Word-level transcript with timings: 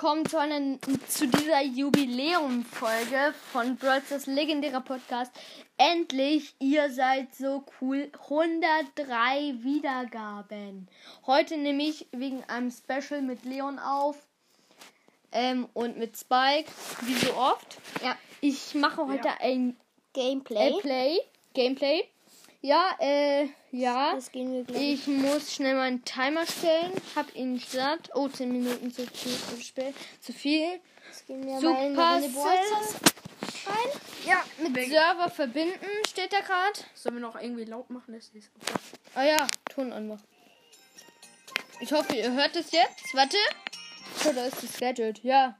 willkommen 0.00 0.24
zu, 0.24 0.38
einer, 0.38 0.78
zu 1.08 1.28
dieser 1.28 1.60
Jubiläumfolge 1.62 3.34
von 3.52 3.76
Brawlstars 3.76 4.24
legendärer 4.24 4.80
Podcast. 4.80 5.30
Endlich, 5.76 6.54
ihr 6.58 6.90
seid 6.90 7.34
so 7.34 7.66
cool. 7.82 8.10
103 8.30 9.56
Wiedergaben. 9.62 10.88
Heute 11.26 11.58
nehme 11.58 11.82
ich 11.82 12.06
wegen 12.12 12.42
einem 12.44 12.70
Special 12.70 13.20
mit 13.20 13.44
Leon 13.44 13.78
auf 13.78 14.16
ähm, 15.32 15.68
und 15.74 15.98
mit 15.98 16.16
Spike, 16.16 16.70
wie 17.02 17.14
so 17.16 17.34
oft. 17.34 17.76
Ja. 18.02 18.16
Ich 18.40 18.74
mache 18.74 19.06
heute 19.06 19.28
Ja. 19.28 19.36
ein 19.40 19.76
Gameplay. 20.14 20.70
äh, 20.70 20.80
Play, 20.80 21.18
Gameplay. 21.52 22.08
Ja, 22.62 22.94
äh, 22.98 23.48
ja. 23.70 24.14
Das 24.14 24.30
gehen 24.30 24.52
wir 24.52 24.64
gleich. 24.64 24.82
Ich 24.82 25.06
muss 25.06 25.54
schnell 25.54 25.76
meinen 25.76 26.04
Timer 26.04 26.44
stellen. 26.46 26.92
Hab 27.16 27.34
ihn 27.34 27.54
gestartet. 27.54 28.10
Oh, 28.14 28.28
10 28.28 28.52
Minuten 28.52 28.92
zu 28.92 29.06
viel. 29.06 29.32
Zu, 29.32 29.62
spät, 29.62 29.94
zu 30.20 30.32
viel. 30.32 30.80
Das 31.08 31.24
gehen 31.24 31.46
wir 31.46 31.60
mal 31.60 32.22
in 32.22 32.30
Super. 32.30 32.50
rein. 32.50 33.90
Ja, 34.26 34.44
mit 34.58 34.74
Server 34.90 35.30
verbinden 35.30 35.86
steht 36.06 36.32
da 36.32 36.40
gerade. 36.40 36.78
Sollen 36.94 37.16
wir 37.16 37.22
noch 37.22 37.40
irgendwie 37.40 37.64
laut 37.64 37.88
machen? 37.88 38.12
Das 38.12 38.28
ist 38.28 38.50
okay. 38.60 38.74
Ah 39.14 39.24
ja, 39.24 39.46
Ton 39.70 39.92
anmachen. 39.92 40.24
Ich 41.80 41.92
hoffe, 41.92 42.14
ihr 42.14 42.30
hört 42.32 42.54
es 42.56 42.72
jetzt. 42.72 43.14
Warte. 43.14 43.38
Oh, 44.26 44.32
da 44.34 44.44
ist 44.44 44.62
das 44.62 44.78
Gadget. 44.78 45.24
Ja. 45.24 45.56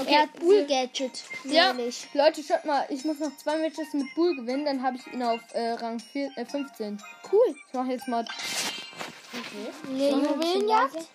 Okay. 0.00 0.12
Er 0.12 0.22
hat 0.22 0.32
Bull 0.38 0.64
Gadget. 0.66 1.22
Ja, 1.44 1.72
Nämlich. 1.72 2.08
Leute, 2.14 2.42
schaut 2.42 2.64
mal. 2.64 2.86
Ich 2.88 3.04
muss 3.04 3.18
noch 3.18 3.36
zwei 3.36 3.58
Matches 3.58 3.92
mit 3.92 4.06
Bull 4.14 4.34
gewinnen. 4.34 4.64
Dann 4.64 4.82
habe 4.82 4.96
ich 4.96 5.12
ihn 5.12 5.22
auf 5.22 5.40
äh, 5.52 5.72
Rang 5.72 6.00
4, 6.00 6.30
äh, 6.36 6.44
15. 6.44 7.02
Cool. 7.30 7.54
Ich 7.68 7.74
mache 7.74 7.90
jetzt 7.90 8.08
mal. 8.08 8.24
Eine 9.88 10.10
Juwelenjagd. 10.10 11.08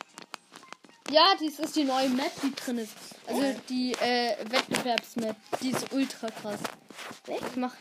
Ja, 1.10 1.36
dies 1.40 1.60
ist 1.60 1.76
die 1.76 1.86
neue 1.86 2.10
Map, 2.10 2.32
die 2.44 2.54
drin 2.54 2.80
ist. 2.80 2.94
Also 3.26 3.42
die 3.70 3.94
äh, 3.94 4.36
Wettbewerbsmap. 4.50 5.36
Die 5.62 5.70
ist 5.72 5.92
ultra 5.94 6.28
krass. 6.30 6.60
Ich 7.28 7.56
mach. 7.56 7.74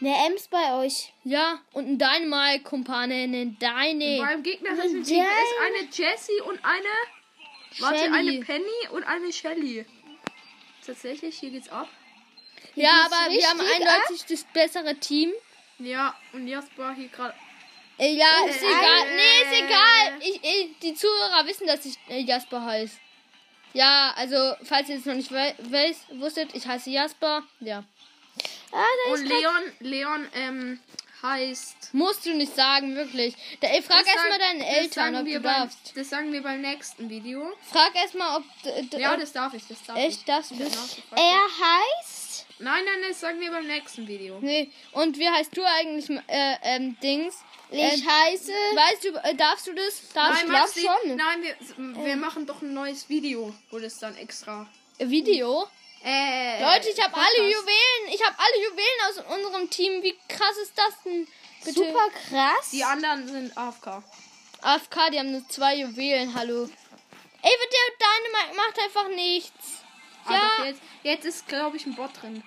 Eine 0.00 0.14
Ems 0.26 0.48
bei 0.48 0.74
euch. 0.78 1.12
Ja, 1.24 1.60
und 1.72 1.86
ein 1.86 1.98
Dynamite, 1.98 2.64
Kumpane, 2.64 3.14
ein 3.14 3.58
Dyne. 3.58 4.18
Beim 4.18 4.42
gegnerischen 4.42 5.04
Team 5.04 5.24
ist 5.24 5.54
eine 5.66 5.88
Jessie 5.90 6.40
und 6.46 6.58
eine. 6.64 7.80
Warte, 7.80 7.98
Shelly. 7.98 8.14
eine 8.14 8.40
Penny 8.40 8.88
und 8.92 9.04
eine 9.04 9.32
Shelly. 9.32 9.86
Tatsächlich, 10.86 11.38
hier 11.38 11.50
geht's 11.50 11.68
ab. 11.68 11.88
Ja, 12.74 13.02
geht's 13.02 13.12
aber 13.12 13.32
wir 13.32 13.48
haben 13.48 13.60
eindeutig 13.60 14.24
das 14.26 14.44
bessere 14.52 14.94
Team. 14.96 15.32
Ja, 15.78 16.14
und 16.32 16.46
Jasper 16.46 16.92
hier 16.94 17.08
gerade. 17.08 17.34
Äh, 17.98 18.14
ja, 18.14 18.44
ist 18.48 18.62
egal. 18.62 19.06
äh, 19.06 19.16
Nee, 19.16 19.42
ist 19.42 19.62
egal. 19.64 20.18
Ich, 20.20 20.40
ich, 20.42 20.78
die 20.82 20.94
Zuhörer 20.94 21.46
wissen, 21.46 21.66
dass 21.66 21.84
ich 21.84 21.98
äh, 22.08 22.20
Jasper 22.20 22.64
heiße. 22.64 22.96
Ja, 23.72 24.12
also, 24.16 24.54
falls 24.64 24.88
ihr 24.88 24.96
es 24.96 25.04
noch 25.04 25.14
nicht 25.14 25.30
we 25.30 25.54
wusstet, 26.14 26.54
ich 26.54 26.66
heiße 26.66 26.90
Jasper. 26.90 27.42
Ja. 27.60 27.84
Ah, 28.72 28.84
Und 29.12 29.22
ist 29.22 29.28
Leon, 29.28 29.62
Leon, 29.80 30.28
ähm, 30.34 30.80
heißt. 31.22 31.90
Musst 31.92 32.24
du 32.26 32.34
nicht 32.34 32.54
sagen, 32.54 32.94
wirklich. 32.96 33.34
Da, 33.60 33.68
ey, 33.68 33.82
frag 33.82 34.06
erstmal 34.06 34.30
sagen- 34.30 34.40
deine 34.40 34.58
das 34.64 34.76
Eltern, 34.78 35.16
ob 35.16 35.24
du 35.26 35.32
beim, 35.32 35.42
darfst. 35.42 35.92
Das 35.96 36.08
sagen 36.10 36.32
wir 36.32 36.42
beim 36.42 36.60
nächsten 36.60 37.08
Video. 37.10 37.52
Frag 37.70 37.94
erstmal, 37.94 38.38
ob. 38.38 38.44
Ja, 38.98 39.14
ob- 39.14 39.20
das 39.20 39.32
darf 39.32 39.54
ich, 39.54 39.62
das 39.66 39.82
darf 39.86 39.96
Echt, 39.98 40.20
ich. 40.20 40.28
Ich 40.28 40.32
hab 40.32 40.48
das? 40.48 40.50
nachgefragt. 40.52 41.20
Er 41.20 41.40
heißt. 41.66 42.46
Nein, 42.58 42.84
nein, 42.84 43.08
das 43.08 43.20
sagen 43.20 43.40
wir 43.40 43.50
beim 43.50 43.66
nächsten 43.66 44.06
Video. 44.06 44.38
Nee. 44.42 44.70
Und 44.92 45.18
wie 45.18 45.28
heißt 45.28 45.56
du 45.56 45.62
eigentlich, 45.64 46.10
äh, 46.28 46.56
ähm, 46.62 46.96
Dings? 47.02 47.36
Ich 47.70 47.78
Äh, 47.80 47.90
heiße. 48.06 48.50
Weißt 48.52 49.04
du, 49.04 49.08
äh, 49.22 49.34
darfst 49.34 49.66
du 49.66 49.72
das? 49.72 50.02
Darfst 50.12 50.46
Nein, 50.46 50.62
du 50.74 50.80
schon. 50.80 51.16
nein, 51.16 51.42
wir, 51.96 52.04
wir 52.04 52.16
machen 52.16 52.44
doch 52.46 52.60
ein 52.62 52.74
neues 52.74 53.08
Video, 53.08 53.54
wo 53.70 53.78
das 53.78 53.98
dann 53.98 54.16
extra. 54.16 54.68
Video? 54.98 55.66
Äh, 56.02 56.62
Leute, 56.62 56.88
ich 56.88 57.02
habe 57.02 57.14
alle. 57.14 57.50
Juwelen. 57.50 58.14
Ich 58.14 58.24
habe 58.24 58.34
alle 58.38 58.64
Juwelen 58.64 59.00
aus 59.08 59.36
unserem 59.36 59.70
Team. 59.70 60.02
Wie 60.02 60.16
krass 60.28 60.56
ist 60.62 60.76
das 60.76 61.02
denn? 61.04 61.26
Bitte. 61.64 61.74
Super 61.74 62.08
krass. 62.28 62.70
Die 62.72 62.82
anderen 62.84 63.28
sind 63.28 63.56
AFK. 63.56 64.02
AFK, 64.62 65.10
die 65.12 65.18
haben 65.18 65.32
nur 65.32 65.46
zwei 65.48 65.76
Juwelen. 65.76 66.34
Hallo. 66.34 66.64
Ey, 67.42 67.50
wird 67.50 67.72
der 67.72 68.06
Dynamite 68.06 68.56
macht 68.56 68.78
einfach 68.78 69.08
nichts. 69.08 69.82
Ah, 70.26 70.32
Ja. 70.58 70.64
jetzt, 70.66 70.82
jetzt 71.02 71.24
ist, 71.24 71.48
glaube 71.48 71.76
ich, 71.76 71.86
ein 71.86 71.94
Bot 71.94 72.10
drin. 72.20 72.42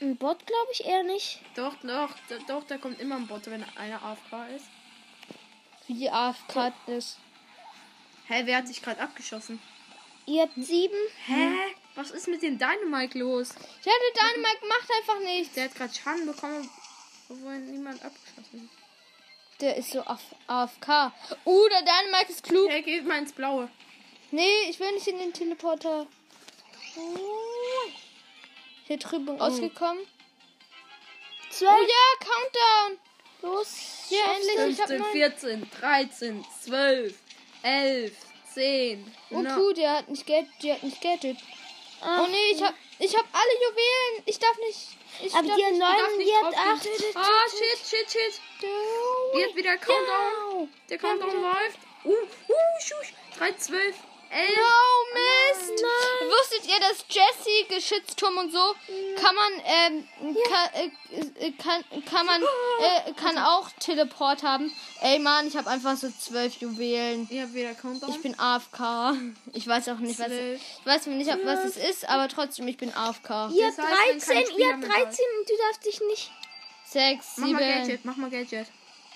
Ein 0.00 0.16
Bot 0.16 0.46
glaube 0.46 0.68
ich 0.72 0.84
eher 0.84 1.02
nicht. 1.02 1.40
Doch, 1.56 1.74
doch, 1.82 2.10
doch, 2.46 2.64
da 2.66 2.78
kommt 2.78 3.00
immer 3.00 3.16
ein 3.16 3.26
Bot, 3.26 3.46
wenn 3.46 3.64
einer 3.76 4.02
AFK 4.02 4.46
ist. 4.56 4.66
Wie 5.88 6.08
AFK 6.08 6.72
ist. 6.86 7.18
Hä, 8.28 8.42
wer 8.44 8.58
hat 8.58 8.68
sich 8.68 8.80
gerade 8.80 9.00
abgeschossen? 9.00 9.60
Ihr 10.26 10.42
habt 10.42 10.54
sieben. 10.56 10.96
Hä? 11.26 11.74
Was 11.96 12.10
ist 12.12 12.28
mit 12.28 12.42
dem 12.42 12.58
Dynamite 12.58 13.18
los? 13.18 13.50
Ja, 13.84 13.92
der 13.92 14.22
Dynamite 14.22 14.66
macht 14.66 14.90
einfach 14.98 15.18
nichts. 15.20 15.54
Der 15.54 15.64
hat 15.64 15.74
gerade 15.74 15.92
Schaden 15.92 16.26
bekommen, 16.26 16.70
obwohl 17.28 17.58
niemand 17.58 18.02
abgeschossen 18.04 18.70
hat. 18.70 19.60
Der 19.60 19.76
ist 19.76 19.90
so 19.90 20.00
auf 20.00 20.20
AFK. 20.46 21.12
Uh, 21.44 21.68
der 21.68 21.82
Dynamite 21.82 22.32
ist 22.32 22.42
klug. 22.42 22.70
Hey, 22.70 22.82
geht 22.82 23.06
mal 23.06 23.18
ins 23.18 23.32
Blaue. 23.32 23.68
Nee, 24.30 24.68
ich 24.70 24.78
will 24.78 24.92
nicht 24.92 25.08
in 25.08 25.18
den 25.18 25.32
Teleporter. 25.32 26.06
Hier 28.86 28.98
drüben 28.98 29.36
rausgekommen. 29.40 30.04
Zwölf. 31.50 31.72
Oh 31.72 31.82
ja, 31.82 32.26
Countdown. 32.26 32.98
Los. 33.42 33.74
Ja, 34.10 34.34
endlich. 34.34 34.74
Ich 34.76 34.80
hab 34.80 34.88
15, 34.88 34.98
neun. 34.98 35.12
14, 35.12 35.70
13, 35.80 36.44
12, 36.62 37.18
11, 37.62 38.12
10. 38.54 39.14
Oh 39.30 39.42
neun- 39.42 39.58
cool, 39.58 39.74
der 39.74 39.96
hat 39.98 40.08
nicht 40.08 40.26
Geld, 40.26 40.46
die 40.62 40.72
hat 40.72 40.82
nicht 40.82 41.00
Gadget. 41.00 41.38
Oh 42.02 42.26
nee, 42.30 42.50
ich 42.52 42.62
hab, 42.62 42.74
ich 42.98 43.14
hab 43.16 43.26
alle 43.32 43.54
Juwelen. 43.62 44.22
Ich 44.26 44.38
darf 44.38 44.56
nicht. 44.58 44.88
Ich 45.22 45.34
Aber 45.34 45.46
darf 45.48 45.56
die 45.56 45.64
hat 45.64 45.72
nicht. 45.72 45.82
darf 45.82 45.98
neun, 46.08 46.16
nicht 46.16 46.30
die 46.30 46.36
hat 46.36 46.54
acht. 46.54 46.84
draufgehen. 46.86 47.16
Ah, 47.16 47.44
shit, 47.50 47.78
shit, 47.88 48.10
shit. 48.10 48.40
Jetzt 49.34 49.56
wieder 49.56 49.76
Countdown. 49.76 50.72
Der 50.88 50.98
Countdown 50.98 51.42
läuft. 51.42 51.78
Uh, 52.04 52.10
uh, 52.12 52.54
schusch. 52.80 53.12
3, 53.38 53.52
12, 53.52 53.84
11. 53.84 53.94
No, 54.30 55.10
Mist! 55.12 55.82
Wusstet 56.30 56.70
ihr, 56.70 56.78
dass 56.78 57.04
Jesse, 57.08 57.64
Geschützturm 57.68 58.36
und 58.38 58.52
so, 58.52 58.74
kann 59.20 59.34
man, 59.34 59.52
ähm, 59.64 60.06
kann, 60.48 60.68
äh, 60.74 61.46
äh, 61.46 61.52
kann, 61.52 61.84
kann 62.04 62.26
man, 62.26 62.40
äh, 62.42 63.12
kann 63.14 63.38
auch 63.38 63.68
Teleport 63.80 64.42
haben. 64.44 64.72
Ey, 65.00 65.18
Mann, 65.18 65.48
ich 65.48 65.56
habe 65.56 65.68
einfach 65.68 65.96
so 65.96 66.08
zwölf 66.10 66.54
Juwelen. 66.60 67.26
Ihr 67.30 67.42
habt 67.42 67.54
wieder 67.54 67.74
Countdown. 67.74 68.10
Ich 68.10 68.22
bin 68.22 68.38
AFK. 68.38 69.14
Ich 69.52 69.66
weiß 69.66 69.88
auch 69.88 69.98
nicht, 69.98 70.18
was, 70.20 70.30
ich 70.30 70.86
weiß 70.86 71.06
nicht, 71.06 71.30
ob- 71.32 71.44
was 71.44 71.64
es 71.64 71.76
ist, 71.76 72.08
aber 72.08 72.28
trotzdem, 72.28 72.68
ich 72.68 72.76
bin 72.76 72.94
AFK. 72.94 73.50
Ihr 73.52 73.66
habt 73.66 73.78
heißt, 73.78 74.28
wenn 74.28 74.36
kein 74.36 74.44
13, 74.44 74.58
ihr 74.58 74.68
habt 74.70 74.78
mehr 74.80 74.88
da 74.88 74.94
13 75.04 75.24
und 75.40 75.48
du 75.50 75.54
darfst 75.66 75.84
dich 75.86 76.00
nicht. 76.08 76.30
Sechs, 76.84 77.26
Mach 77.36 77.48
mal 77.48 77.58
sieben. 77.58 77.80
Gadget, 77.80 78.04
mach 78.04 78.16
mal 78.16 78.30
Gadget. 78.30 78.66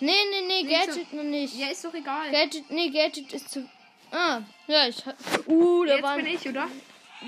Nee, 0.00 0.12
nee, 0.30 0.40
nee, 0.48 0.62
Gadget 0.64 1.12
noch 1.12 1.22
nicht. 1.22 1.54
Ja, 1.56 1.68
ist 1.68 1.84
doch 1.84 1.94
egal. 1.94 2.30
Gadget, 2.32 2.68
nee, 2.70 2.90
Gadget 2.90 3.32
ist 3.32 3.50
zu. 3.50 3.68
Ah, 4.14 4.42
ja, 4.68 4.86
ich. 4.86 5.02
Uh, 5.48 5.84
da 5.84 5.94
Jetzt 5.94 6.02
waren. 6.04 6.16
bin 6.22 6.26
ich, 6.34 6.48
oder? 6.48 6.68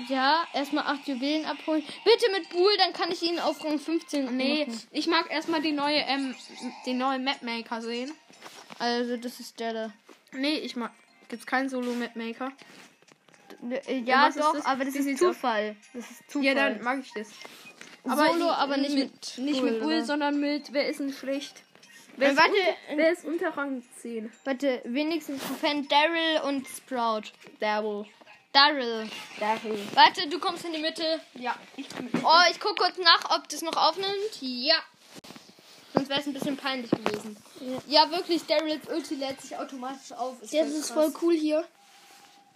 Ja, 0.07 0.45
erstmal 0.53 0.85
acht 0.85 1.07
Juwelen 1.07 1.45
abholen. 1.45 1.83
Bitte 2.05 2.31
mit 2.31 2.49
Bull, 2.49 2.71
dann 2.77 2.93
kann 2.93 3.11
ich 3.11 3.21
ihn 3.23 3.39
auf 3.39 3.63
Rang 3.65 3.77
15 3.79 4.37
Nee, 4.37 4.65
machen. 4.65 4.81
ich 4.91 5.07
mag 5.07 5.29
erstmal 5.29 5.61
die 5.61 5.71
neue, 5.71 5.97
ähm, 5.97 6.33
den 6.85 6.97
neuen 6.99 7.23
Mapmaker 7.23 7.81
sehen. 7.81 8.11
Also, 8.79 9.17
das 9.17 9.39
ist 9.39 9.59
der 9.59 9.73
da. 9.73 9.93
Nee, 10.33 10.59
ich 10.59 10.75
mag. 10.75 10.91
Gibt's 11.29 11.45
keinen 11.45 11.67
Solo-Mapmaker? 11.67 12.51
Äh, 13.87 13.99
Ja, 13.99 14.29
doch, 14.29 14.53
das? 14.53 14.65
aber 14.65 14.85
das 14.85 14.93
Wie 14.93 15.11
ist? 15.11 15.19
Zufall. 15.19 15.75
Das 15.93 16.09
ist 16.09 16.29
Zufall. 16.29 16.45
Ja, 16.45 16.53
dann 16.53 16.81
mag 16.81 16.99
ich 17.01 17.11
das. 17.13 17.27
Solo, 18.03 18.49
aber 18.51 18.77
nicht 18.77 18.93
mit 18.95 19.37
Nicht 19.39 19.59
Bull, 19.59 19.71
mit 19.71 19.81
Bull, 19.81 20.05
sondern 20.05 20.39
mit. 20.39 20.71
Wer 20.71 20.87
ist 20.87 20.99
denn 21.01 21.11
schlecht? 21.11 21.63
Wer, 22.17 22.29
Äh, 22.29 22.31
ist, 22.31 22.37
warte, 22.37 22.51
unter, 22.51 22.97
wer 22.97 23.11
ist 23.11 23.25
unter 23.25 23.49
Rang 23.57 23.83
10? 24.01 24.31
Warte, 24.43 24.81
wenigstens 24.85 25.41
Fan 25.61 25.87
Daryl 25.87 26.41
und 26.47 26.67
Sprout. 26.67 27.31
Daryl. 27.59 28.05
Daryl. 28.53 29.07
Daryl. 29.39 29.79
Warte, 29.93 30.27
du 30.27 30.39
kommst 30.39 30.65
in 30.65 30.73
die 30.73 30.81
Mitte. 30.81 31.21
Ja, 31.35 31.55
ich 31.75 31.87
bin. 31.89 32.09
Oh, 32.23 32.41
ich 32.51 32.59
guck 32.59 32.77
kurz 32.77 32.97
nach, 32.97 33.37
ob 33.37 33.47
das 33.49 33.61
noch 33.61 33.75
aufnimmt. 33.77 34.11
Ja. 34.41 34.77
Sonst 35.93 36.09
wäre 36.09 36.19
es 36.19 36.25
ein 36.27 36.33
bisschen 36.33 36.57
peinlich 36.57 36.89
gewesen. 36.91 37.37
Ja, 37.87 38.09
wirklich, 38.11 38.45
Daryls 38.45 38.87
Ulti 38.87 39.15
lädt 39.15 39.41
sich 39.41 39.55
automatisch 39.57 40.11
auf. 40.11 40.41
Ist 40.41 40.53
Das 40.53 40.67
ist 40.69 40.91
krass. 40.93 41.11
voll 41.11 41.13
cool 41.21 41.35
hier. 41.35 41.65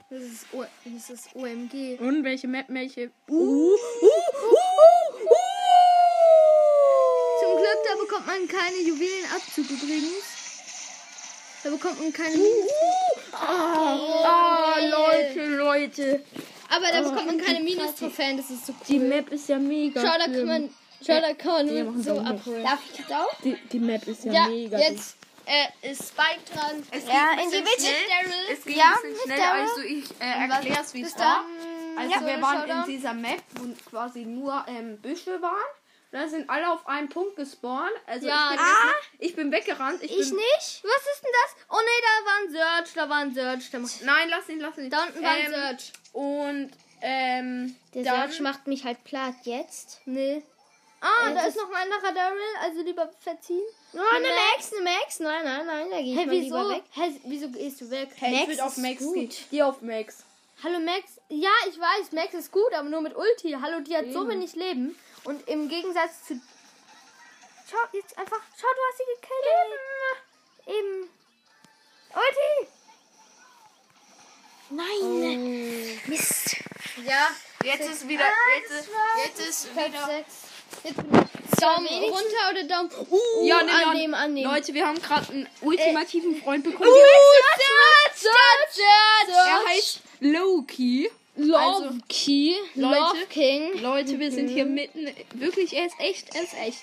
Das 0.09 0.21
ist, 0.23 0.45
o 0.53 0.65
das 0.83 1.09
ist 1.09 1.35
OMG. 1.35 1.97
Und 1.99 2.23
welche 2.23 2.47
Map, 2.47 2.65
welche? 2.67 3.11
Zum 7.39 7.55
Glück, 7.57 7.79
da 7.87 7.95
bekommt 8.11 8.27
man 8.27 8.47
keine 8.47 8.77
Juwelenabzug 8.77 9.69
übrigens. 9.69 10.23
Da 11.63 11.69
bekommt 11.69 11.99
man 12.01 12.11
keine 12.11 12.35
Minus. 12.37 13.33
Ah, 13.33 14.75
Leute, 14.79 15.45
Leute. 15.55 16.23
Aber 16.69 16.87
da 16.91 17.01
bekommt 17.01 17.25
man 17.27 17.37
keine 17.37 17.59
Minus-Trophäen, 17.61 18.37
das 18.37 18.49
ist 18.49 18.65
so 18.65 18.73
cool. 18.73 18.85
Die 18.87 18.99
Map 18.99 19.31
ist 19.31 19.47
ja 19.49 19.57
mega. 19.59 20.01
Schau, 20.01 20.17
da 20.17 20.25
kann 20.25 20.45
man, 20.45 20.69
schau, 21.05 21.19
da 21.21 21.33
kann 21.33 21.67
man 21.85 22.03
so 22.03 22.19
abholen. 22.19 22.63
Darf 22.63 22.79
ich 22.91 22.99
jetzt 22.99 23.13
auch? 23.13 23.33
Die, 23.43 23.55
die 23.71 23.79
Map 23.79 24.05
ist 24.07 24.25
ja, 24.25 24.33
Ja, 24.33 24.47
mega. 24.47 24.77
jetzt. 24.79 25.15
äh, 25.45 25.91
ist 25.91 26.09
Spike 26.09 26.39
dran. 26.53 26.83
Es 26.91 27.05
Ja, 27.05 27.33
in 27.43 27.51
die 27.51 27.57
Mitte. 27.57 27.93
Es 28.51 28.63
ging 28.65 28.77
Ja, 28.77 28.93
ein 29.03 29.11
bisschen 29.11 29.25
schnell, 29.25 29.37
Daryl. 29.39 29.61
also 29.69 29.81
ich 29.81 30.05
äh, 30.19 30.49
erkläre 30.49 30.81
es, 30.81 30.93
wie 30.93 31.01
es 31.03 31.17
war. 31.17 31.45
dann. 31.95 31.97
Also 32.09 32.11
Ja. 32.25 32.25
wir 32.25 32.41
waren 32.41 32.69
in 32.69 32.85
dieser 32.91 33.13
Map, 33.13 33.43
wo 33.55 33.67
quasi 33.89 34.21
nur 34.25 34.63
ähm, 34.67 34.97
Büsche 34.97 35.41
waren. 35.41 35.53
Da 36.11 36.27
sind 36.27 36.49
alle 36.49 36.69
auf 36.71 36.85
einen 36.87 37.07
Punkt 37.07 37.37
gespawnt. 37.37 37.91
Also 38.05 38.27
Ja, 38.27 38.49
ich, 38.51 38.57
bin 38.57 38.65
ah. 38.65 38.93
ich 39.19 39.35
bin 39.35 39.51
weggerannt. 39.51 40.03
Ich, 40.03 40.11
Ich 40.11 40.27
bin, 40.29 40.35
nicht? 40.37 40.83
Was 40.83 41.01
ist 41.13 41.23
denn 41.23 41.31
das? 41.43 41.55
Oh 41.69 41.79
nee, 41.79 42.01
da 42.01 42.25
war 42.25 42.37
ein 42.41 42.51
Search, 42.51 42.93
da 42.93 43.09
war 43.09 43.17
ein 43.17 43.33
Search. 43.33 44.01
Nein, 44.03 44.27
lass 44.29 44.49
ihn, 44.49 44.59
lass 44.59 44.77
ihn. 44.77 44.89
da 44.89 45.03
unten 45.03 45.23
war 45.23 45.31
ein 45.31 45.45
ähm, 45.45 45.51
Search. 45.53 45.93
Und 46.11 46.71
ähm, 47.01 47.75
Der 47.93 48.03
dann, 48.03 48.29
Search 48.29 48.41
macht 48.41 48.67
mich 48.67 48.83
halt 48.83 49.03
platt 49.05 49.35
jetzt. 49.43 50.01
Nee. 50.05 50.43
Ah, 50.99 51.29
Äh, 51.31 51.33
da 51.33 51.45
ist 51.47 51.55
noch 51.57 51.69
ein 51.71 51.89
anderer 51.91 52.13
Daryl, 52.13 52.39
also 52.61 52.81
lieber 52.83 53.09
verziehen. 53.21 53.63
Oh, 53.93 53.97
eine 54.15 54.27
Max, 54.27 54.71
eine 54.73 54.83
Max. 54.83 55.19
Nein, 55.19 55.43
nein, 55.45 55.65
nein, 55.65 55.87
da 55.89 55.97
gehe 55.97 56.13
ich 56.13 56.19
Hä, 56.19 56.25
mal 56.25 56.35
lieber 56.35 56.59
wieso? 56.59 56.69
weg. 56.71 56.83
Hä, 56.91 57.19
wieso 57.23 57.49
gehst 57.49 57.81
du 57.81 57.89
weg? 57.89 58.09
hey, 58.17 58.33
ich 58.33 58.39
Max 58.41 58.49
will 58.49 58.59
auf 58.61 58.77
ist 58.77 58.83
Max 58.83 58.99
gut. 58.99 59.13
gehen. 59.15 59.31
Geh 59.49 59.63
auf 59.63 59.81
Max. 59.81 60.23
Hallo 60.63 60.79
Max. 60.79 61.19
Ja, 61.29 61.49
ich 61.69 61.79
weiß, 61.79 62.11
Max 62.11 62.33
ist 62.35 62.51
gut, 62.51 62.71
aber 62.73 62.87
nur 62.87 63.01
mit 63.01 63.15
Ulti. 63.15 63.55
Hallo, 63.59 63.79
die 63.79 63.95
hat 63.97 64.11
so 64.11 64.21
Eben. 64.21 64.29
wenig 64.31 64.53
Leben. 64.55 64.95
Und 65.23 65.47
im 65.47 65.69
Gegensatz 65.69 66.25
zu. 66.27 66.41
Schau, 67.69 67.77
jetzt 67.93 68.17
einfach. 68.17 68.41
Schau, 68.59 68.67
du 68.67 68.81
hast 68.89 68.97
sie 68.97 69.03
gekillt. 69.15 70.77
Eben. 70.77 71.09
Ulti! 72.13 72.67
Nein. 74.69 76.01
Mist. 76.07 76.55
Ja, 77.05 77.29
Jetzt 77.63 77.89
ist 77.89 78.07
wieder. 78.07 78.25
Jetzt 78.57 78.71
ist, 78.71 78.89
jetzt 79.25 79.39
ist 79.49 79.75
wieder. 79.75 80.05
6. 80.05 80.25
Jetzt. 80.83 81.61
Daumen 81.61 81.87
runter 81.87 82.49
oder 82.49 82.63
Daumen. 82.63 82.89
Uh, 83.09 83.45
Ja, 83.45 83.61
nee, 83.61 83.71
annehmen, 83.71 84.15
annehmen. 84.15 84.51
Leute, 84.51 84.73
wir 84.73 84.87
haben 84.87 84.99
gerade 84.99 85.31
einen 85.31 85.49
ultimativen 85.61 86.41
Freund 86.41 86.63
bekommen. 86.63 86.89
Uh, 86.89 86.93
er 89.29 89.69
heißt 89.69 89.99
Loki. 90.21 91.11
Love 91.43 91.59
also, 91.59 91.89
Key. 92.07 92.53
Leute. 92.75 92.99
Love 92.99 93.25
King. 93.29 93.81
Leute, 93.81 94.19
wir 94.19 94.31
sind 94.31 94.47
hier 94.49 94.65
mitten. 94.65 95.07
Wirklich, 95.33 95.75
er 95.75 95.85
ist 95.87 95.99
echt, 95.99 96.35
er 96.35 96.43
ist 96.43 96.53
echt. 96.65 96.79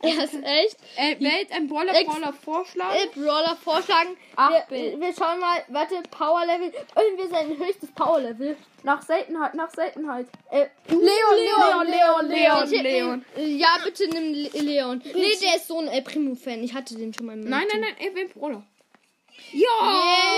Er 0.00 0.24
ist 0.24 0.34
echt. 0.44 0.76
Äh, 0.96 1.16
wer 1.18 1.40
jetzt 1.40 1.52
ein 1.52 1.66
Brawler 1.66 1.92
Ex- 1.94 2.08
Brawler 2.08 2.32
vorschlagen? 2.32 2.96
Äh, 2.96 3.18
Brawler 3.18 3.56
vorschlagen. 3.56 4.16
Acht 4.36 4.70
Wir, 4.70 5.00
wir 5.00 5.12
schauen 5.12 5.40
mal, 5.40 5.64
warte, 5.68 5.96
Power 6.10 6.46
Level. 6.46 6.72
Irgendwie 6.96 7.26
sein 7.28 7.58
höchstes 7.58 7.90
Power 7.92 8.20
Level. 8.20 8.56
Nach 8.84 9.02
Seltenheit, 9.02 9.54
nach 9.54 9.70
Seltenheit. 9.70 10.28
Äh, 10.50 10.66
Leon, 10.88 11.00
Leon, 11.00 11.86
Leon, 11.86 12.28
Leon, 12.28 12.70
Leon, 12.70 12.84
Leon. 12.84 13.24
Ja, 13.58 13.76
bitte 13.82 14.06
nimm 14.08 14.32
Le 14.34 14.48
Leon. 14.60 15.02
Nee, 15.04 15.36
der 15.42 15.56
ist 15.56 15.66
so 15.66 15.78
ein 15.80 15.88
El 15.88 16.02
Primo-Fan. 16.02 16.62
Ich 16.62 16.74
hatte 16.74 16.94
den 16.94 17.12
schon 17.12 17.26
mal. 17.26 17.32
im 17.32 17.40
Nein, 17.40 17.66
nein, 17.72 17.80
nein, 17.80 17.94
er 17.98 18.14
will 18.14 18.28
Brawler. 18.28 18.62
Ja! 19.52 19.68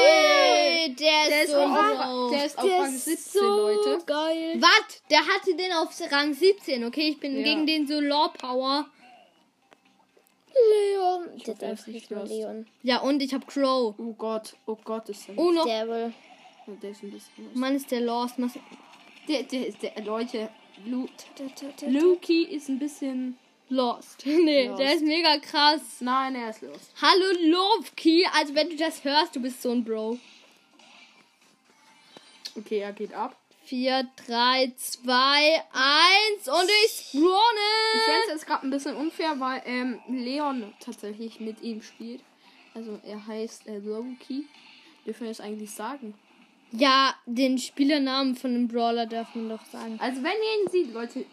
Yay, 0.07 0.95
der, 0.95 1.29
Der 1.29 1.43
ist 1.45 1.51
so 1.51 1.57
auf, 1.59 2.31
der 2.31 2.45
ist 2.47 2.59
auf 2.59 2.65
Der 2.65 2.79
Rang 2.81 2.95
ist 2.95 3.05
17, 3.05 3.41
so 3.41 3.57
Leute. 3.69 4.05
geil. 4.07 4.57
Was? 4.61 5.03
Der 5.11 5.21
hatte 5.21 5.55
den 5.57 5.73
auf 5.73 5.89
Rang 6.13 6.33
17, 6.35 6.85
okay? 6.85 7.09
Ich 7.11 7.21
bin 7.21 7.37
Ja. 7.37 7.43
gegen 7.43 7.67
den 7.67 7.87
so 7.87 8.01
Law 8.01 8.29
Power. 8.29 8.87
Leon. 10.53 11.29
Der 11.47 11.55
der 11.55 11.69
darf 11.71 11.81
ist 11.81 11.89
nicht 11.89 12.11
mal. 12.11 12.27
Leon. 12.27 12.67
Ja, 12.83 13.01
und 13.01 13.23
ich 13.23 13.33
hab 13.33 13.47
Crow. 13.47 13.95
Oh 13.99 14.13
Gott, 14.19 14.55
oh 14.67 14.77
Gott, 14.85 15.09
ist 15.09 15.29
der. 15.29 15.39
Oh, 15.39 15.51
noch. 15.51 15.65
Der 15.65 15.89
will. 15.89 16.13
Oh, 16.67 16.73
der 16.83 16.91
ist 16.91 17.03
ein 17.03 17.11
bisschen 17.11 17.45
los. 17.47 17.55
Mann, 17.55 17.77
ist 17.77 17.91
der 17.91 18.01
lost. 18.01 18.35
Der, 19.29 19.43
der 19.45 19.67
ist 19.69 19.83
der, 19.83 20.03
Leute. 20.03 20.49
Lu 20.87 21.07
Luki 21.89 22.45
ist 22.45 22.69
ein 22.69 22.79
bisschen. 22.79 23.39
Lost. 23.71 24.23
nee, 24.27 24.67
Lost. 24.67 24.81
der 24.81 24.95
ist 24.95 25.05
mega 25.05 25.39
krass. 25.39 25.81
Nein, 26.01 26.35
er 26.35 26.51
ist 26.51 26.61
los. 26.63 26.91
Hallo 27.01 27.27
Lovki, 27.79 28.27
also 28.35 28.55
wenn 28.55 28.69
du 28.69 28.77
das 28.77 29.03
hörst, 29.05 29.35
du 29.37 29.41
bist 29.41 29.63
so 29.63 29.71
ein 29.71 29.85
Bro. 29.85 30.19
Okay, 32.57 32.79
er 32.81 32.93
geht 32.93 33.15
ab. 33.15 33.37
4, 33.67 34.09
3, 34.27 34.73
2, 34.77 35.09
1 35.13 36.49
und 36.49 36.69
ich 36.85 36.85
Ich 36.87 37.09
spawne. 37.11 38.05
fände 38.05 38.35
es 38.35 38.45
gerade 38.45 38.67
ein 38.67 38.71
bisschen 38.71 38.97
unfair, 38.97 39.39
weil 39.39 39.63
ähm, 39.65 40.01
Leon 40.09 40.75
tatsächlich 40.81 41.39
mit 41.39 41.63
ihm 41.63 41.81
spielt. 41.81 42.21
Also 42.75 42.99
er 43.05 43.25
heißt 43.25 43.69
äh, 43.69 43.79
Loki. 43.79 44.47
Dürfen 45.07 45.21
wir 45.23 45.29
das 45.29 45.41
eigentlich 45.41 45.71
sagen? 45.71 46.15
Ja, 46.73 47.15
den 47.27 47.59
Spielernamen 47.59 48.35
von 48.35 48.53
dem 48.53 48.67
Brawler 48.67 49.07
darf 49.07 49.35
man 49.37 49.49
doch 49.49 49.65
sagen. 49.67 49.99
Also 50.01 50.21
wenn 50.23 50.33
ihr 50.33 50.65
ihn 50.65 50.71
seht, 50.71 50.93
Leute. 50.93 51.25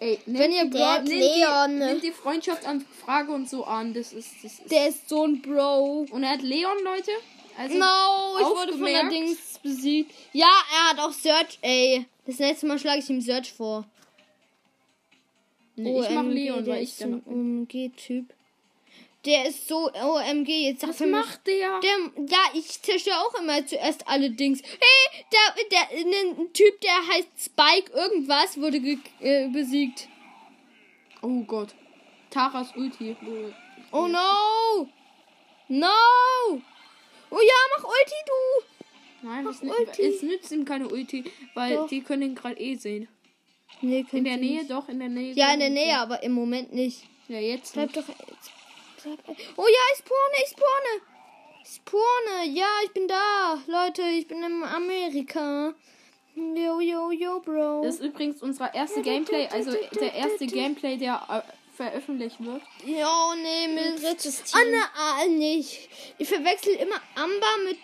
Ey, 0.00 0.18
Wenn 0.26 0.52
ihr 0.52 0.66
Brawl- 0.66 1.02
nehmt 1.02 1.08
Leon. 1.08 1.70
Die, 1.80 1.84
nehmt 1.86 2.02
die 2.04 2.12
Freundschaft 2.12 2.64
an 2.66 2.84
Frage 3.04 3.32
und 3.32 3.48
so 3.50 3.64
an. 3.64 3.94
Das 3.94 4.12
ist, 4.12 4.28
das 4.42 4.52
ist. 4.60 4.70
Der 4.70 4.88
ist 4.88 5.08
so 5.08 5.24
ein 5.24 5.42
Bro. 5.42 6.06
und 6.10 6.22
er 6.22 6.30
hat 6.30 6.42
Leon, 6.42 6.76
Leute. 6.84 7.10
Also 7.56 7.76
No, 7.76 8.38
ich 8.40 8.46
wurde 8.46 8.72
von 8.74 8.84
der. 8.86 9.08
Dings 9.08 9.58
besiegt. 9.60 10.12
Ja, 10.32 10.46
er 10.72 10.90
hat 10.90 11.00
auch 11.00 11.12
Search, 11.12 11.58
ey. 11.62 12.06
Das 12.26 12.38
nächste 12.38 12.66
Mal 12.66 12.78
schlage 12.78 13.00
ich 13.00 13.10
ihm 13.10 13.20
Search 13.20 13.52
vor. 13.52 13.84
Nee, 15.74 16.00
ich 16.00 16.10
mach 16.10 16.22
Leon, 16.24 16.66
weil 16.66 16.82
ich 16.82 16.96
der 16.96 17.08
so 17.08 17.14
ein 17.14 17.22
OMG-Typ. 17.26 18.32
Der 19.28 19.44
ist 19.44 19.68
so 19.68 19.90
OMG. 19.92 20.48
Jetzt 20.48 20.80
sag 20.80 20.88
Was 20.88 21.00
macht 21.00 21.46
der? 21.46 21.80
Der, 21.80 22.26
ja, 22.26 22.38
ich 22.54 22.80
zerstöre 22.80 23.18
auch 23.18 23.34
immer 23.38 23.66
zuerst 23.66 24.08
alle 24.08 24.30
Dings. 24.30 24.62
Hey, 24.62 25.24
der, 25.30 25.64
der, 25.70 25.98
ein 25.98 26.50
Typ, 26.54 26.80
der 26.80 26.96
heißt 27.12 27.28
Spike 27.38 27.92
irgendwas, 27.92 28.58
wurde 28.58 28.78
äh, 29.20 29.48
besiegt. 29.48 30.08
Oh 31.20 31.42
Gott. 31.42 31.74
Taras 32.30 32.74
Ulti. 32.74 33.14
Oh 33.92 34.06
no! 34.06 34.88
No! 35.68 35.86
Oh 37.30 37.38
ja, 37.40 37.54
mach 37.76 37.84
Ulti, 37.84 38.14
du! 38.26 39.28
Nein, 39.28 39.44
Mach 39.44 39.50
es, 39.52 39.62
Ulti. 39.62 40.02
es 40.06 40.22
nützt 40.22 40.52
ihm 40.52 40.64
keine 40.64 40.88
Ulti, 40.88 41.24
weil 41.52 41.76
Doch. 41.76 41.88
die 41.88 42.00
können 42.00 42.22
ihn 42.22 42.34
gerade 42.34 42.58
eh 42.58 42.76
sehen. 42.76 43.08
Nee, 43.82 44.06
In 44.10 44.24
der 44.24 44.38
Nähe, 44.38 44.64
doch, 44.64 44.88
in 44.88 44.98
der 44.98 45.10
Nähe. 45.10 45.34
Ja, 45.34 45.52
in 45.52 45.60
der 45.60 45.68
Nähe, 45.68 45.86
sehen. 45.86 45.96
aber 45.96 46.22
im 46.22 46.32
Moment 46.32 46.72
nicht. 46.72 47.04
Ja, 47.28 47.38
jetzt. 47.38 47.74
Bleib 47.74 47.94
Nicht. 47.94 48.08
doch. 48.08 48.14
Bleib, 48.14 48.38
oh 49.06 49.66
ja, 49.66 49.82
ich 49.92 49.98
spawne, 49.98 50.36
ich 50.44 50.50
spawne. 50.50 51.02
Ich 51.64 51.74
spawne. 51.76 52.50
Ja, 52.52 52.68
ich 52.84 52.92
bin 52.92 53.08
da. 53.08 53.58
Leute, 53.66 54.02
ich 54.02 54.26
bin 54.26 54.42
in 54.42 54.62
Amerika. 54.64 55.74
Yo, 56.34 56.80
yo, 56.80 57.10
yo, 57.10 57.40
Bro. 57.40 57.82
Das 57.82 57.96
ist 57.96 58.04
übrigens 58.04 58.42
unser 58.42 58.72
erste 58.72 59.02
Gameplay, 59.02 59.48
also 59.48 59.72
der 59.72 60.14
erste 60.14 60.46
Gameplay, 60.46 60.96
der 60.96 61.20
äh, 61.28 61.74
veröffentlicht 61.76 62.42
wird. 62.44 62.62
Jo, 62.84 63.34
nee, 63.42 63.68
Mist. 63.68 64.04
drittes 64.04 64.54
Ah, 64.54 64.64
ne, 64.64 64.82
ah, 64.96 65.26
nicht. 65.26 65.88
Ich 66.18 66.28
verwechsel 66.28 66.74
immer 66.74 67.00
Amber 67.16 67.56
mit. 67.64 67.78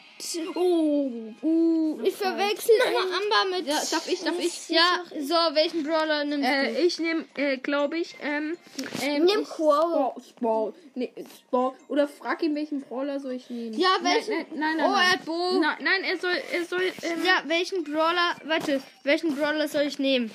Oh, 0.55 1.35
uh, 1.43 2.01
ich 2.03 2.15
verwechsel 2.15 2.75
immer 2.89 3.01
Amber 3.01 3.57
mit. 3.57 3.67
Ja, 3.67 3.75
darf 3.91 4.09
ich, 4.09 4.21
darf 4.23 4.39
ich? 4.39 4.69
Ja, 4.69 5.03
so, 5.21 5.35
welchen 5.55 5.83
Brawler 5.85 6.25
nimmst 6.25 6.49
du? 6.49 6.53
Äh, 6.53 6.87
ich 6.87 6.99
nehme, 6.99 7.25
äh, 7.37 7.59
glaube 7.59 7.99
ich, 7.99 8.17
ähm, 8.23 8.57
ähm, 9.03 9.25
Nimm 9.25 9.41
ich- 9.43 9.49
Quo. 9.49 10.15
Spawn, 10.29 10.75
nee, 10.95 11.13
Spawn. 11.39 11.75
Oder 11.89 12.09
frag 12.09 12.43
ihn, 12.43 12.55
welchen 12.55 12.81
Brawler 12.83 13.21
soll 13.21 13.33
ich 13.33 13.51
nehmen? 13.51 13.79
Ja, 13.79 13.97
welchen? 14.01 14.47
Nein, 14.55 14.77
nein, 14.77 14.77
nein. 14.79 14.87
Oh, 14.91 14.95
er 14.95 14.97
nein. 14.97 15.13
hat 15.13 15.25
Bo. 15.25 15.61
Nein, 15.61 15.77
nein, 15.81 16.05
er 16.05 16.19
soll, 16.19 16.37
er 16.53 16.65
soll, 16.65 16.83
ähm, 17.03 17.25
Ja, 17.25 17.43
welchen 17.47 17.85
Brawler. 17.85 18.37
Warte, 18.45 18.83
welchen 19.03 19.37
Brawler 19.37 19.69
soll 19.69 19.83
ich 19.83 19.99
nehmen? 19.99 20.31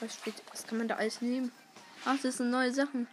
Was 0.00 0.14
steht, 0.14 0.34
was 0.50 0.66
kann 0.66 0.78
man 0.78 0.88
da 0.88 0.96
alles 0.96 1.20
nehmen? 1.20 1.52
Ach, 2.04 2.16
das 2.22 2.38
sind 2.38 2.50
neue 2.50 2.72
Sachen. 2.72 3.06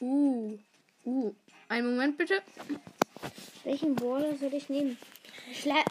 Uh, 0.00 0.58
uh. 1.04 1.32
Einen 1.68 1.90
Moment 1.92 2.18
bitte. 2.18 2.42
Welchen 3.64 3.94
Brawler 3.94 4.36
soll 4.36 4.52
ich 4.54 4.68
nehmen? 4.68 4.98
Schlag, 5.52 5.84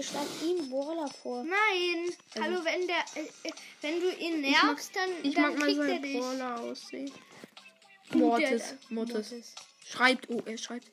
schlag 0.00 0.26
ihm 0.44 0.68
Brawler 0.70 1.08
vor. 1.08 1.44
Nein. 1.44 2.10
Hallo, 2.40 2.64
wenn 2.64 2.86
der. 2.86 3.04
Äh, 3.14 3.26
äh, 3.48 3.52
wenn 3.80 4.00
du 4.00 4.10
ihn 4.14 4.40
nervst, 4.42 4.94
dann, 4.94 5.10
Ich 5.22 5.34
dann 5.34 5.50
mag 5.50 5.58
mal 5.58 5.64
kriegt 5.66 5.76
so 5.76 5.82
er 5.82 5.98
dich. 5.98 6.18
Brawler 6.18 6.60
aussehen. 6.60 7.12
Der- 8.12 8.20
Mortis, 8.20 8.74
Mortis. 8.90 9.54
Schreibt, 9.86 10.28
oh, 10.30 10.42
er 10.44 10.58
schreibt. 10.58 10.86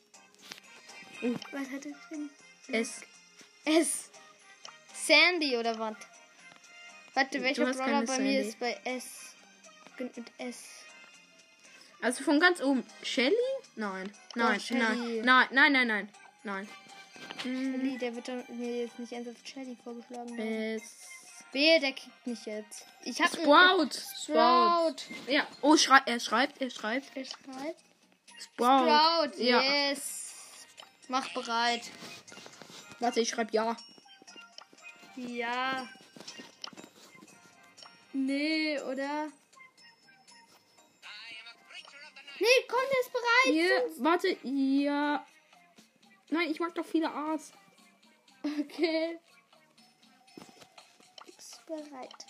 Was 1.21 1.69
hat 1.69 1.85
er 1.85 1.91
geschrieben? 1.91 2.29
S. 2.71 3.01
S. 3.65 4.09
Sandy 4.93 5.57
oder 5.57 5.77
was? 5.77 5.95
Warte, 7.13 7.41
welcher 7.43 7.65
Brawler 7.65 8.03
bei 8.03 8.19
mir 8.19 8.31
Sandy. 8.33 8.37
ist 8.49 8.59
bei 8.59 8.77
S? 8.85 9.05
Beginnt 9.97 10.17
mit 10.17 10.31
S. 10.37 10.63
Also 12.01 12.23
von 12.23 12.39
ganz 12.39 12.61
oben. 12.61 12.83
Shelly? 13.03 13.33
Nein. 13.75 14.11
Nein, 14.35 14.59
Shelly. 14.59 15.21
nein, 15.21 15.47
nein, 15.51 15.71
nein, 15.73 15.73
nein, 15.73 15.87
nein. 15.87 16.09
Nein. 16.43 16.69
Shelly, 17.41 17.97
der 17.97 18.15
wird 18.15 18.27
doch 18.27 18.47
mir 18.49 18.83
jetzt 18.85 18.97
nicht 18.99 19.11
ernsthaft 19.11 19.47
Shelly 19.47 19.77
vorgeschlagen. 19.83 20.31
haben. 20.31 20.39
S. 20.77 20.81
Wehe, 21.51 21.79
der 21.79 21.93
kickt 21.93 22.27
mich 22.27 22.45
jetzt. 22.45 22.85
Ich 23.03 23.19
hab 23.21 23.29
Sprout. 23.31 23.89
Sprout. 24.23 24.95
Ja. 25.27 25.47
Oh, 25.61 25.75
schrei 25.77 25.99
er 26.05 26.19
schreibt, 26.19 26.61
er 26.61 26.69
schreibt. 26.69 27.07
Er 27.17 27.25
schreibt. 27.25 27.81
Sprout. 28.39 28.85
Sprout, 28.85 29.41
Ja. 29.43 29.61
yes. 29.61 30.33
Mach 31.07 31.27
bereit. 31.33 31.81
Warte, 32.99 33.19
ich 33.21 33.29
schreibe 33.29 33.51
ja. 33.51 33.75
Ja. 35.15 35.87
Nee, 38.13 38.79
oder? 38.81 39.27
Nee, 42.39 42.47
komm, 42.67 42.79
der 42.91 42.99
ist 43.01 43.11
bereit. 43.13 43.53
Hier, 43.53 44.03
warte, 44.03 44.37
ja. 44.43 45.25
Nein, 46.29 46.51
ich 46.51 46.59
mag 46.59 46.73
doch 46.75 46.85
viele 46.85 47.11
A's. 47.13 47.51
Okay. 48.43 49.19
Ist 51.37 51.65
bereit. 51.65 52.25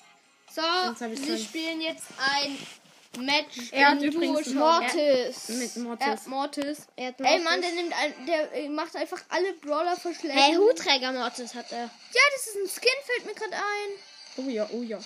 So, 0.51 0.61
wir 0.61 1.37
spielen 1.37 1.81
jetzt 1.81 2.07
ein 2.33 3.23
Match. 3.25 3.71
Er 3.71 3.91
hat 3.91 4.01
übrigens 4.01 4.45
Duo- 4.47 4.55
Mortis. 4.55 5.49
Mit 5.49 5.75
Er, 5.75 5.81
Mortis. 5.83 6.27
Mortis. 6.27 6.87
Er 6.95 7.07
hat 7.09 7.19
Ey, 7.21 7.25
Mortis. 7.25 7.43
Mann, 7.43 7.61
der 7.61 7.71
nimmt 7.73 7.93
ein, 7.93 8.25
der 8.25 8.53
äh, 8.53 8.69
macht 8.69 8.95
einfach 8.95 9.21
alle 9.29 9.53
Brawler 9.53 9.95
verschlecht. 9.95 10.35
Hey, 10.35 10.55
Hutträger 10.55 11.11
Mortis 11.11 11.53
hat 11.53 11.71
er. 11.71 11.83
Ja, 11.83 12.21
das 12.33 12.47
ist 12.47 12.55
ein 12.55 12.67
Skin, 12.81 12.91
fällt 13.05 13.25
mir 13.27 13.33
gerade 13.35 13.55
ein. 13.55 13.89
Oh 14.45 14.49
ja, 14.49 14.67
oh 14.71 14.81
ja. 14.81 14.99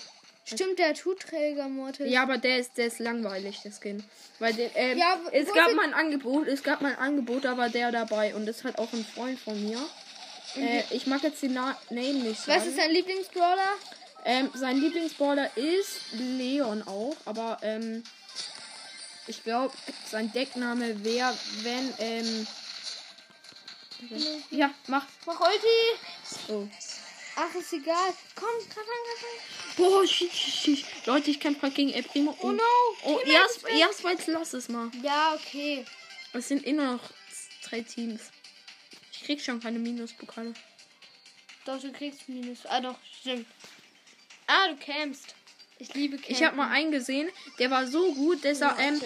Stimmt, 0.45 0.77
der 0.77 0.89
hat 0.89 1.05
Hutträger 1.05 1.69
Mortis. 1.69 2.11
Ja, 2.11 2.23
aber 2.23 2.37
der 2.37 2.59
ist, 2.59 2.77
der 2.77 2.87
ist 2.87 2.99
langweilig, 2.99 3.61
der 3.63 3.71
Skin. 3.71 4.03
Weil 4.39 4.53
der, 4.53 4.75
ähm, 4.75 4.97
Ja, 4.97 5.19
es 5.31 5.51
gab 5.53 5.73
mal 5.73 5.85
ein 5.85 5.93
Angebot, 5.93 6.47
es 6.47 6.63
gab 6.63 6.81
mal 6.81 6.91
ein 6.91 6.99
Angebot, 6.99 7.45
da 7.45 7.57
war 7.57 7.69
der 7.69 7.91
dabei 7.91 8.35
und 8.35 8.45
das 8.45 8.63
halt 8.63 8.77
auch 8.77 8.91
ein 8.91 9.05
Freund 9.05 9.39
von 9.39 9.61
mir. 9.63 9.79
Äh, 10.55 10.83
ich 10.91 11.07
mag 11.07 11.23
jetzt 11.23 11.41
den 11.41 11.53
Na 11.53 11.77
Name 11.89 12.13
nicht 12.13 12.41
sagen. 12.41 12.59
Was 12.59 12.67
ist 12.67 12.77
dein 12.77 12.91
Lieblingsbrawler? 12.91 13.73
Ähm, 14.25 14.49
sein 14.53 14.77
Lieblingsborder 14.79 15.49
ist 15.57 15.99
Leon 16.13 16.83
auch, 16.87 17.15
aber 17.25 17.57
ähm, 17.61 18.03
ich 19.27 19.43
glaube, 19.43 19.73
sein 20.09 20.31
Deckname 20.31 21.03
wäre, 21.03 21.33
wenn, 21.61 21.93
ähm, 21.99 22.47
ja, 24.51 24.69
mach. 24.87 25.05
Mach 25.25 25.39
Ulti. 25.39 26.49
Oh. 26.49 26.67
Ach, 27.35 27.55
ist 27.55 27.73
egal. 27.73 28.13
Komm, 28.35 28.47
an, 28.49 28.69
greif 28.69 28.87
an. 28.87 29.62
Boah, 29.77 30.05
shit, 30.05 30.31
shit, 30.31 30.77
shit. 30.79 30.85
Leute, 31.05 31.31
ich 31.31 31.39
kämpfe 31.39 31.61
gerade 31.61 31.73
gegen 31.73 31.91
El 31.93 32.03
Primo. 32.03 32.35
Oh 32.41 32.51
no. 32.51 32.61
Oh, 33.03 33.19
erst, 33.25 33.57
ist 33.57 33.63
weg. 33.65 33.73
erst 33.79 34.03
jetzt 34.03 34.27
lass 34.27 34.53
es 34.53 34.69
mal. 34.69 34.91
Ja, 35.01 35.33
okay. 35.35 35.85
Es 36.33 36.47
sind 36.47 36.63
immer 36.65 36.93
noch 36.93 37.01
drei 37.67 37.81
Teams. 37.81 38.21
Ich 39.11 39.23
krieg 39.23 39.41
schon 39.41 39.59
keine 39.59 39.79
Minuspokale. 39.79 40.53
Doch, 41.65 41.79
du 41.79 41.91
kriegst 41.93 42.27
Minus. 42.27 42.65
Ah, 42.65 42.81
doch, 42.81 42.95
stimmt. 43.21 43.47
Ah, 44.47 44.67
du 44.67 44.75
campst. 44.75 45.33
Ich 45.79 45.93
liebe 45.93 46.17
Campen. 46.17 46.31
Ich 46.35 46.43
habe 46.43 46.55
mal 46.55 46.69
einen 46.69 46.91
gesehen, 46.91 47.29
der 47.57 47.71
war 47.71 47.87
so 47.87 48.13
gut, 48.13 48.43
dass 48.45 48.61
er 48.61 48.77
ähm, 48.79 49.01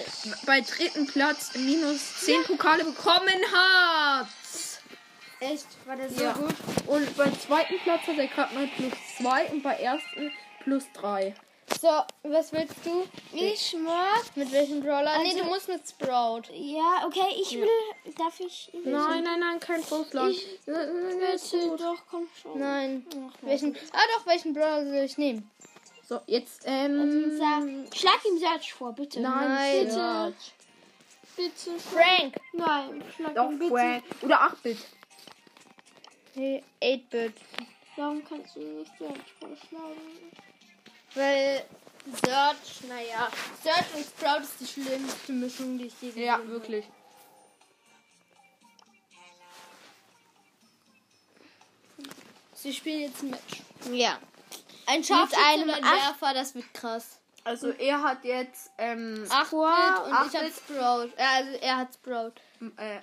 bei 0.46 0.62
dritten 0.62 1.08
Platz 1.08 1.56
minus 1.56 2.22
10 2.22 2.44
Pokale 2.44 2.84
bekommen 2.84 3.30
hat. 3.54 4.28
Echt? 5.40 5.66
War 5.86 5.96
der 5.96 6.10
so 6.10 6.22
Ja. 6.24 6.34
gut? 6.34 6.54
Und 6.88 7.16
beim 7.16 7.40
zweiten 7.40 7.80
Platz 7.84 8.08
hat 8.08 8.18
er 8.18 8.28
gerade 8.28 8.54
mal 8.56 8.68
plus 8.76 8.92
2 9.20 9.46
und 9.52 9.62
bei 9.64 9.74
ersten 9.76 10.32
plus 10.68 10.84
3. 10.94 11.34
So, 11.82 11.88
was 12.24 12.52
willst 12.54 12.76
du? 12.86 13.06
Ich 13.34 13.76
mag. 13.84 14.24
Mit 14.36 14.52
welchem 14.52 14.82
Brawler? 14.82 15.18
nee, 15.20 15.30
Also- 15.32 15.40
du 15.40 15.46
musst 15.46 15.68
mit 15.68 15.82
Sprout. 15.88 16.44
Ja, 16.54 17.06
okay, 17.06 17.36
ich 17.42 17.54
will. 17.58 18.14
Darf 18.18 18.40
ich? 18.40 18.70
Nein, 18.86 19.24
nein, 19.24 19.40
nein, 19.40 19.60
kein 19.60 19.82
Vorschlag. 19.82 20.28
Ich 20.30 20.60
Bitte, 20.66 21.76
doch, 21.78 21.98
komm 22.10 22.28
schon. 22.42 22.60
Nein. 22.60 23.06
Ach, 23.12 23.34
Welchen? 23.42 23.76
Ah, 23.92 24.00
doch, 24.16 24.26
welchen 24.26 24.54
Brawler 24.54 24.86
soll 24.86 25.04
ich 25.06 25.18
nehmen? 25.18 25.50
So, 26.08 26.20
jetzt, 26.26 26.62
ähm. 26.66 27.38
Sag, 27.38 27.98
schlag 27.98 28.26
ihm 28.26 28.38
Search 28.40 28.74
vor, 28.74 28.94
bitte. 28.94 29.20
Nein, 29.20 29.88
bitte. 29.88 30.34
Bitte. 31.36 31.80
Frank. 31.80 32.36
Nein, 32.54 33.04
schlag 33.16 33.36
Doch, 33.36 33.52
ihn 33.52 33.60
bitte. 33.60 33.72
Frank. 33.72 34.04
Oder 34.22 34.42
8-Bit. 34.42 34.78
Nee, 36.36 36.64
8-Bit. 36.82 37.34
Warum 37.98 38.24
kannst 38.24 38.56
du 38.56 38.60
nicht 38.62 38.92
Search 38.98 39.34
vorschlagen? 39.40 40.32
Weil 41.18 41.66
Search, 42.24 42.82
naja. 42.88 43.30
Search 43.64 43.96
und 43.96 44.06
Sprout 44.06 44.42
ist 44.44 44.60
die 44.62 44.68
schlimmste 44.68 45.32
Mischung, 45.34 45.78
die 45.78 45.86
ich 45.88 46.02
je 46.02 46.08
gesehen 46.10 46.24
Ja, 46.26 46.34
habe. 46.34 46.48
wirklich. 46.48 46.86
Sie 52.54 52.74
spielen 52.74 53.02
jetzt 53.02 53.22
ein 53.24 53.30
Match. 53.32 53.62
Ja. 53.92 54.18
Ein 54.86 55.04
Scharfschütze 55.04 55.42
einem 55.46 55.64
oder 55.70 55.78
ein 55.78 55.84
acht- 55.84 56.22
Werfer, 56.22 56.34
das 56.34 56.56
wird 56.56 56.74
krass. 56.74 57.20
Also, 57.44 57.70
er 57.70 58.02
hat 58.04 58.26
jetzt, 58.26 58.72
ähm. 58.78 59.26
8 59.30 59.52
Bit 59.52 59.58
und 59.60 60.14
acht 60.14 60.34
ich 60.34 60.40
hab. 60.40 60.52
Sprout. 60.52 61.10
Ja, 61.18 61.30
also 61.36 61.52
er 61.62 61.78
hat 61.78 61.94
Sprout. 61.94 62.34
äh. 62.78 63.00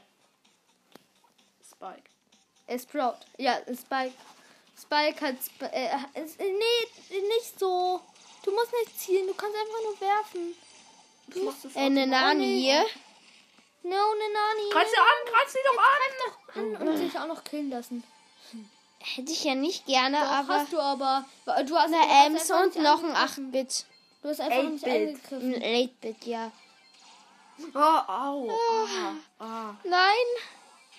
Spike. 1.71 2.03
Äh, 2.67 2.79
Sprout. 2.79 3.17
Ja, 3.39 3.59
Spike. 3.75 4.13
Spike 4.81 5.21
hat 5.25 5.37
Sp 5.41 5.63
äh, 5.73 5.89
ist- 6.23 6.41
äh, 6.41 6.45
Nee, 6.51 7.21
nicht 7.21 7.59
so. 7.59 8.01
Du 8.45 8.51
musst 8.53 8.73
nicht 8.73 8.99
zielen, 9.01 9.27
du 9.27 9.35
kannst 9.35 9.57
einfach 9.57 9.83
nur 9.85 10.01
werfen. 10.01 10.55
Du 11.29 11.43
musst 11.45 11.65
Äh, 11.75 11.79
eine 11.81 12.07
Nani 12.07 12.61
hier. 12.61 12.85
No, 13.83 13.91
ne 13.91 14.29
Nani. 14.33 14.71
Greif 14.71 14.89
sie 14.89 14.97
an, 14.97 15.33
greif 15.33 15.49
sie 15.49 15.59
doch 15.65 15.79
an! 16.63 16.81
an 16.83 16.89
und 16.89 16.97
sich 16.99 17.19
auch 17.19 17.27
noch 17.27 17.45
killen 17.45 17.71
lassen. 17.71 18.03
Hätte 19.01 19.33
ich 19.33 19.45
ja 19.45 19.55
nicht 19.55 19.85
gerne, 19.87 20.19
Doch, 20.19 20.27
aber. 20.31 20.55
hast 20.55 20.73
du 20.73 20.81
aber. 20.81 21.25
Du 21.67 21.77
hast, 21.77 21.93
Eine 21.93 22.27
Ems 22.27 22.51
und 22.51 22.77
noch 22.77 23.03
ein 23.03 23.15
angegriffen. 23.15 23.51
8-Bit. 23.53 23.85
Du 24.23 24.29
hast 24.31 24.41
einfach 24.41 24.63
nicht 24.63 24.85
8-Bit. 24.85 25.09
angegriffen. 25.09 25.55
Ein 25.57 25.63
8-Bit, 25.63 26.25
ja. 26.27 26.53
Oh, 27.75 27.79
au. 27.79 28.51
Ah, 28.51 29.13
ah. 29.45 29.75
Nein. 29.85 30.27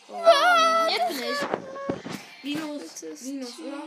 Jetzt 0.08 1.20
nicht. 1.20 1.40
Minus, 2.46 3.04
Minus, 3.24 3.60
oder? 3.60 3.84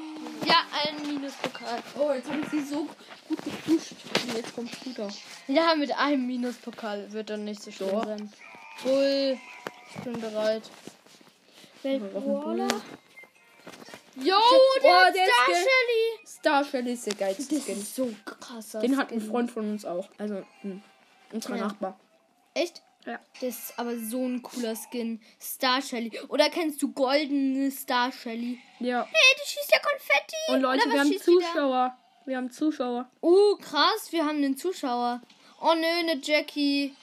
Ja, 0.46 0.56
ein 0.84 1.06
Minuspokal. 1.06 1.80
Oh, 1.98 2.12
jetzt 2.12 2.28
habe 2.28 2.40
ich 2.40 2.48
sie 2.48 2.62
so 2.64 2.88
gut 3.28 3.38
gepusht. 3.44 3.92
Jetzt 4.34 4.54
kommt 4.54 4.70
Shooter. 4.74 5.08
Ja, 5.46 5.74
mit 5.76 5.92
einem 5.96 6.26
Minuspokal 6.26 7.10
wird 7.12 7.30
dann 7.30 7.44
nicht 7.44 7.62
so 7.62 7.70
schlimm 7.70 7.90
Doch. 7.90 8.04
sein. 8.04 8.32
Cool. 8.84 9.38
Ich 9.94 10.00
bin 10.02 10.20
bereit. 10.20 10.62
Brawler? 11.82 12.68
Yo, 14.16 14.34
Oh, 14.34 14.80
der, 14.82 15.12
der 15.12 15.26
Star. 15.26 15.54
Shelly. 15.54 16.26
Star 16.26 16.64
Shelly 16.64 16.92
ist 16.94 17.06
der 17.06 17.14
geilste 17.14 17.54
Das 17.54 17.64
Skin. 17.64 17.78
ist 17.78 17.94
so 17.94 18.12
krasser. 18.24 18.80
Den 18.80 18.96
hat 18.96 19.12
ein. 19.12 19.20
Freund 19.20 19.50
von 19.52 19.70
uns 19.70 19.84
auch. 19.84 20.08
Also, 20.18 20.42
hm, 20.62 20.82
unser 21.32 21.54
Ja. 21.54 21.66
Nachbar. 21.68 21.98
Echt? 22.54 22.82
Ja. 23.06 23.18
Das 23.40 23.58
ist 23.58 23.78
aber 23.78 23.96
so 23.96 24.26
ein 24.26 24.42
cooler 24.42 24.74
Skin. 24.76 25.20
Star 25.40 25.80
Shelly. 25.80 26.12
Oder 26.28 26.50
kennst 26.50 26.82
du 26.82 26.92
goldene 26.92 27.70
Star 27.70 28.12
Shelly? 28.12 28.58
Ja. 28.80 29.04
Hey, 29.04 29.36
die 29.36 29.48
schießt 29.48 29.72
ja 29.72 29.78
Konfetti. 29.78 30.36
Und 30.48 30.60
Leute, 30.60 30.90
wir 30.90 31.00
haben? 31.00 31.18
Zuschauer. 31.18 31.96
Wir 32.26 32.36
haben 32.36 32.50
Zuschauer. 32.50 33.10
Oh, 33.22 33.56
krass, 33.56 34.08
wir 34.10 34.26
haben 34.26 34.36
einen 34.36 34.56
Zuschauer. 34.56 35.22
Oh 35.62 35.74
nö, 35.74 35.86
eine 35.86 36.20
Jackie. 36.22 36.94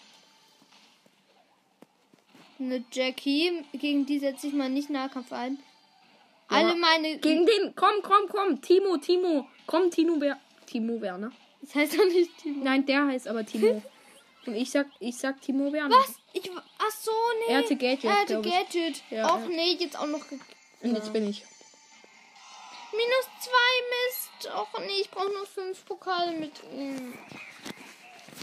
Eine 2.59 2.85
Jackie. 2.91 3.65
Gegen 3.73 4.05
die 4.05 4.19
setze 4.19 4.47
ich 4.47 4.53
mal 4.53 4.69
nicht 4.69 4.89
Nahkampf 4.89 5.33
ein. 5.33 5.57
Ja. 6.51 6.57
Alle 6.57 6.75
meine. 6.75 7.17
Gegen 7.17 7.45
den. 7.45 7.73
Komm, 7.75 8.01
komm, 8.03 8.29
komm. 8.29 8.61
Timo, 8.61 8.97
Timo. 8.97 9.47
Komm, 9.65 9.89
Timo 9.89 10.21
Wer. 10.21 10.39
Timo 10.67 11.01
Werner. 11.01 11.31
Das 11.61 11.73
heißt 11.73 11.97
doch 11.97 12.05
nicht 12.05 12.37
Timo. 12.37 12.63
Nein, 12.63 12.85
der 12.85 13.07
heißt 13.07 13.27
aber 13.27 13.45
Timo. 13.45 13.81
Und 14.47 14.55
ich 14.55 14.69
sag, 14.71 14.87
ich 14.99 15.17
sag 15.17 15.41
Timo 15.41 15.71
Werner. 15.71 15.95
Was? 15.95 16.15
Ich, 16.33 16.49
ach 16.77 16.91
so, 16.91 17.11
nee. 17.47 17.53
Er 17.53 17.57
hatte 17.59 17.75
Gadget, 17.75 18.03
Er 18.05 18.21
hatte. 18.21 18.41
Gadget. 18.41 19.01
Ja, 19.09 19.33
Och 19.33 19.41
ja. 19.41 19.47
nee, 19.47 19.71
jetzt 19.79 19.97
auch 19.97 20.07
noch. 20.07 20.23
Und 20.81 20.95
jetzt 20.95 21.11
bin 21.13 21.29
ich. 21.29 21.43
Minus 22.91 23.27
zwei 23.41 23.73
Mist. 23.91 24.55
Och 24.55 24.79
nee, 24.79 25.01
ich 25.01 25.09
brauche 25.09 25.31
nur 25.31 25.45
fünf 25.45 25.85
Pokale 25.85 26.31
mit 26.33 26.51
ihm. 26.73 27.13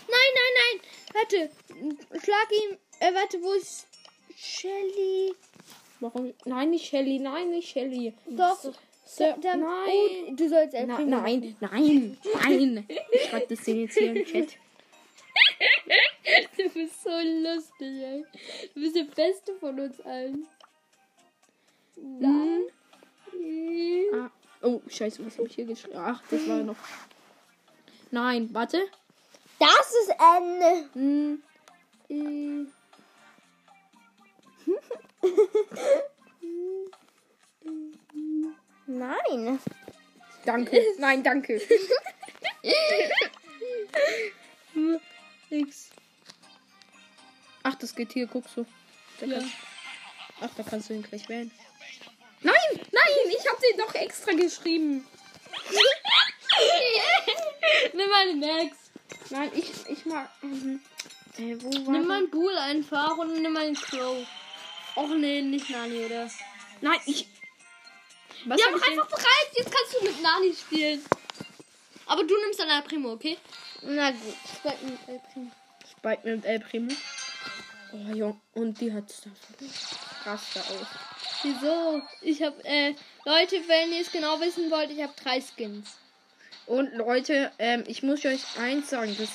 Nein, 0.09 0.33
nein, 0.35 0.55
nein. 0.59 0.81
Warte. 1.15 1.51
Schlag 2.25 2.49
ihn. 2.53 2.79
Äh, 3.01 3.15
warte, 3.15 3.43
wo 3.43 3.53
ist 3.53 3.87
Shelly? 4.37 5.35
Warum? 6.01 6.35
Nein, 6.45 6.71
nicht 6.71 6.87
Shelly. 6.87 7.19
Nein, 7.19 7.51
nicht 7.51 7.71
Shelly. 7.71 8.15
Doch. 8.27 8.59
Sir, 9.05 9.37
Dann, 9.43 9.61
nein. 9.61 9.91
Oh, 10.29 10.35
du 10.35 10.49
sollst 10.49 10.75
El 10.75 10.87
Na, 10.87 10.99
nein, 11.01 11.57
nein, 11.61 12.17
nein. 12.33 12.89
Ich 13.13 13.23
schreib 13.29 13.49
das 13.49 13.67
jetzt 13.67 13.99
hier 13.99 14.15
im 14.17 14.25
Chat. 14.27 14.57
Du 16.57 16.69
bist 16.71 17.03
so 17.03 17.11
lustig, 17.11 18.03
ey. 18.03 18.25
Du 18.75 18.81
bist 18.81 18.97
der 18.97 19.05
Beste 19.05 19.55
von 19.57 19.79
uns 19.79 20.01
allen. 20.01 20.47
Dann. 21.97 22.63
Ah. 24.15 24.31
Oh, 24.63 24.81
scheiße, 24.89 25.25
was 25.27 25.39
habe 25.39 25.49
ich 25.49 25.55
hier 25.55 25.67
geschrieben? 25.67 25.97
Ach, 25.99 26.23
das 26.31 26.49
war 26.49 26.59
noch. 26.63 26.77
Nein, 28.11 28.49
warte. 28.53 28.87
Das 29.59 29.93
ist 30.03 30.11
Ende. 30.11 30.89
Hm, 30.95 31.43
Äh, 32.09 32.67
Nein. 38.87 39.59
danke. 40.45 40.81
Nein, 40.99 41.23
danke. 41.23 41.61
Nix. 45.51 45.91
Ach, 47.63 47.75
das 47.77 47.95
geht 47.95 48.13
hier, 48.13 48.27
guckst 48.27 48.57
du. 48.57 48.67
Da 49.21 49.27
Ja. 49.27 49.39
kannst- 49.39 49.55
Ach, 50.41 50.51
da 50.57 50.63
kannst 50.65 50.91
du 50.91 50.95
ihn 50.95 51.03
gleich 51.03 51.29
wählen. 51.29 51.51
Nein, 52.41 52.55
nein, 52.75 53.29
ich 53.29 53.49
habe 53.49 53.61
den 53.71 53.79
doch 53.79 53.95
extra 53.95 54.33
geschrieben. 54.33 55.07
Nimm 57.93 58.09
meine 58.11 58.35
Max. 58.35 58.77
Nein, 59.31 59.51
ich, 59.55 59.71
ich 59.89 60.05
mag. 60.07 60.29
Mhm. 60.43 60.81
Äh, 61.39 61.55
Nimm 61.55 62.07
mal 62.07 62.19
einen 62.19 62.31
Bull 62.31 62.57
einfach 62.59 63.17
und 63.19 63.41
nimm 63.41 63.53
mal 63.53 63.63
einen 63.67 63.77
Crow. 63.77 64.27
Och 64.97 65.09
nee, 65.17 65.41
nicht 65.41 65.71
Nani, 65.71 66.05
oder? 66.05 66.29
Nein, 66.81 67.01
ich. 67.07 67.27
Was 68.47 68.61
Ja, 68.61 68.67
hab 68.67 68.73
mach 68.73 68.81
ich 68.87 68.91
einfach 68.93 69.09
bereit. 69.09 69.49
Jetzt 69.57 69.71
kannst 69.73 69.95
du 69.95 70.05
mit 70.05 70.21
Nani 70.23 70.55
spielen. 70.55 71.05
Aber 72.07 72.25
du 72.25 72.37
nimmst 72.43 72.59
dann 72.59 72.69
El 72.69 72.83
Primo, 72.83 73.13
okay? 73.13 73.39
Na 73.83 74.11
gut. 74.11 74.35
Ich 74.45 74.59
bleib 74.61 74.83
mit 74.83 74.99
El 75.09 75.21
Primo. 75.33 75.51
Spike 75.91 76.29
mit 76.29 76.45
El 76.45 76.61
Primo. 76.61 76.93
Oh, 77.93 78.15
Junge. 78.15 78.41
Und 78.55 78.81
die 78.81 78.93
hat 78.93 79.05
Stuff. 79.11 79.33
Raster 80.25 80.61
aus. 80.61 80.87
Wieso? 81.43 82.01
Ich 82.23 82.43
hab, 82.43 82.55
äh, 82.65 82.95
Leute, 83.25 83.57
wenn 83.67 83.93
ihr 83.93 84.01
es 84.01 84.11
genau 84.13 84.41
wissen 84.41 84.71
wollt, 84.71 84.91
ich 84.91 85.03
habe 85.03 85.13
drei 85.23 85.41
Skins. 85.41 85.97
Und 86.67 86.95
Leute, 86.95 87.51
ähm, 87.59 87.85
ich 87.87 88.03
muss 88.03 88.25
euch 88.25 88.41
eins 88.59 88.91
sagen. 88.91 89.15
Das 89.19 89.29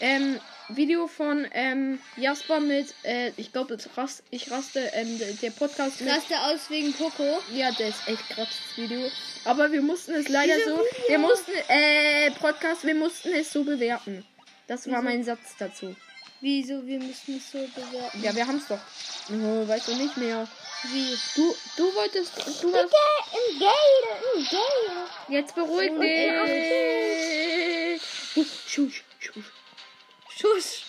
ähm, 0.00 0.40
Video 0.68 1.06
von 1.06 1.46
ähm, 1.52 2.00
Jasper 2.16 2.58
mit, 2.60 2.92
äh, 3.04 3.30
ich 3.36 3.52
glaube, 3.52 3.78
rast, 3.96 4.24
ich 4.30 4.50
raste, 4.50 4.80
ähm, 4.94 5.16
der- 5.18 5.32
der 5.34 5.50
Podcast 5.50 6.00
mit. 6.00 6.12
Raste 6.12 6.34
aus 6.40 6.68
wegen 6.70 6.92
Poco. 6.92 7.40
Ja, 7.52 7.70
das 7.70 7.80
ist 7.90 8.08
echt 8.08 8.28
krass, 8.30 8.48
das 8.48 8.76
Video. 8.76 9.08
Aber 9.44 9.70
wir 9.70 9.80
mussten 9.82 10.12
es 10.14 10.28
leider 10.28 10.54
Wieso 10.56 10.70
so. 10.76 10.82
Video? 10.82 11.08
Wir 11.08 11.18
mussten, 11.18 11.52
äh, 11.68 12.30
Podcast, 12.32 12.84
wir 12.84 12.94
mussten 12.96 13.32
es 13.32 13.52
so 13.52 13.62
bewerten. 13.64 14.24
Das 14.66 14.90
war 14.90 15.02
mein 15.02 15.22
Satz 15.22 15.54
dazu. 15.58 15.94
Wieso? 16.42 16.84
Wir 16.84 16.98
müssen 16.98 17.36
es 17.36 17.52
so 17.52 17.58
bewerten. 17.58 18.20
Ja, 18.20 18.34
wir 18.34 18.44
haben's 18.44 18.66
doch. 18.66 18.80
Oh, 19.30 19.68
weißt 19.68 19.86
du 19.86 19.94
nicht 19.94 20.16
mehr. 20.16 20.48
Wie? 20.90 21.16
Du, 21.36 21.54
du 21.76 21.94
wolltest, 21.94 22.36
du 22.60 22.72
warst. 22.72 22.92
Im 23.32 23.60
Gale, 23.60 24.18
im 24.34 24.44
Gale. 24.50 25.08
Jetzt 25.28 25.54
beruhig 25.54 25.92
dich. 26.00 26.32
Huh, 28.34 28.44
Schusch, 28.66 29.04
schusch. 29.20 29.52
Schuss. 30.36 30.82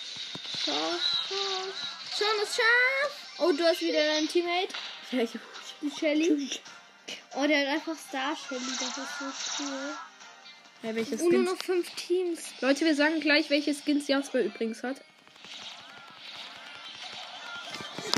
Schon 2.17 2.43
ist 2.43 2.55
scharf. 2.55 3.11
Oh, 3.37 3.51
du 3.51 3.63
hast 3.63 3.81
wieder 3.81 4.03
deinen 4.03 4.27
Teammate. 4.27 4.73
Welche 5.11 5.39
Die 5.83 5.91
Shelly. 5.91 6.49
Oh, 7.35 7.45
der 7.45 7.59
hat 7.61 7.75
einfach 7.75 7.95
Star 7.95 8.35
Shelly. 8.35 8.71
Das 8.79 8.87
ist 8.87 8.97
so 8.97 9.63
cool. 9.63 9.95
Ja, 10.81 10.95
welche 10.95 11.15
Und 11.17 11.31
nur 11.31 11.43
noch 11.43 11.57
fünf 11.57 11.91
Teams. 11.91 12.39
Leute, 12.61 12.85
wir 12.85 12.95
sagen 12.95 13.19
gleich, 13.19 13.51
welche 13.51 13.75
Skins 13.75 14.07
Jasper 14.07 14.41
übrigens 14.41 14.81
hat. 14.81 14.97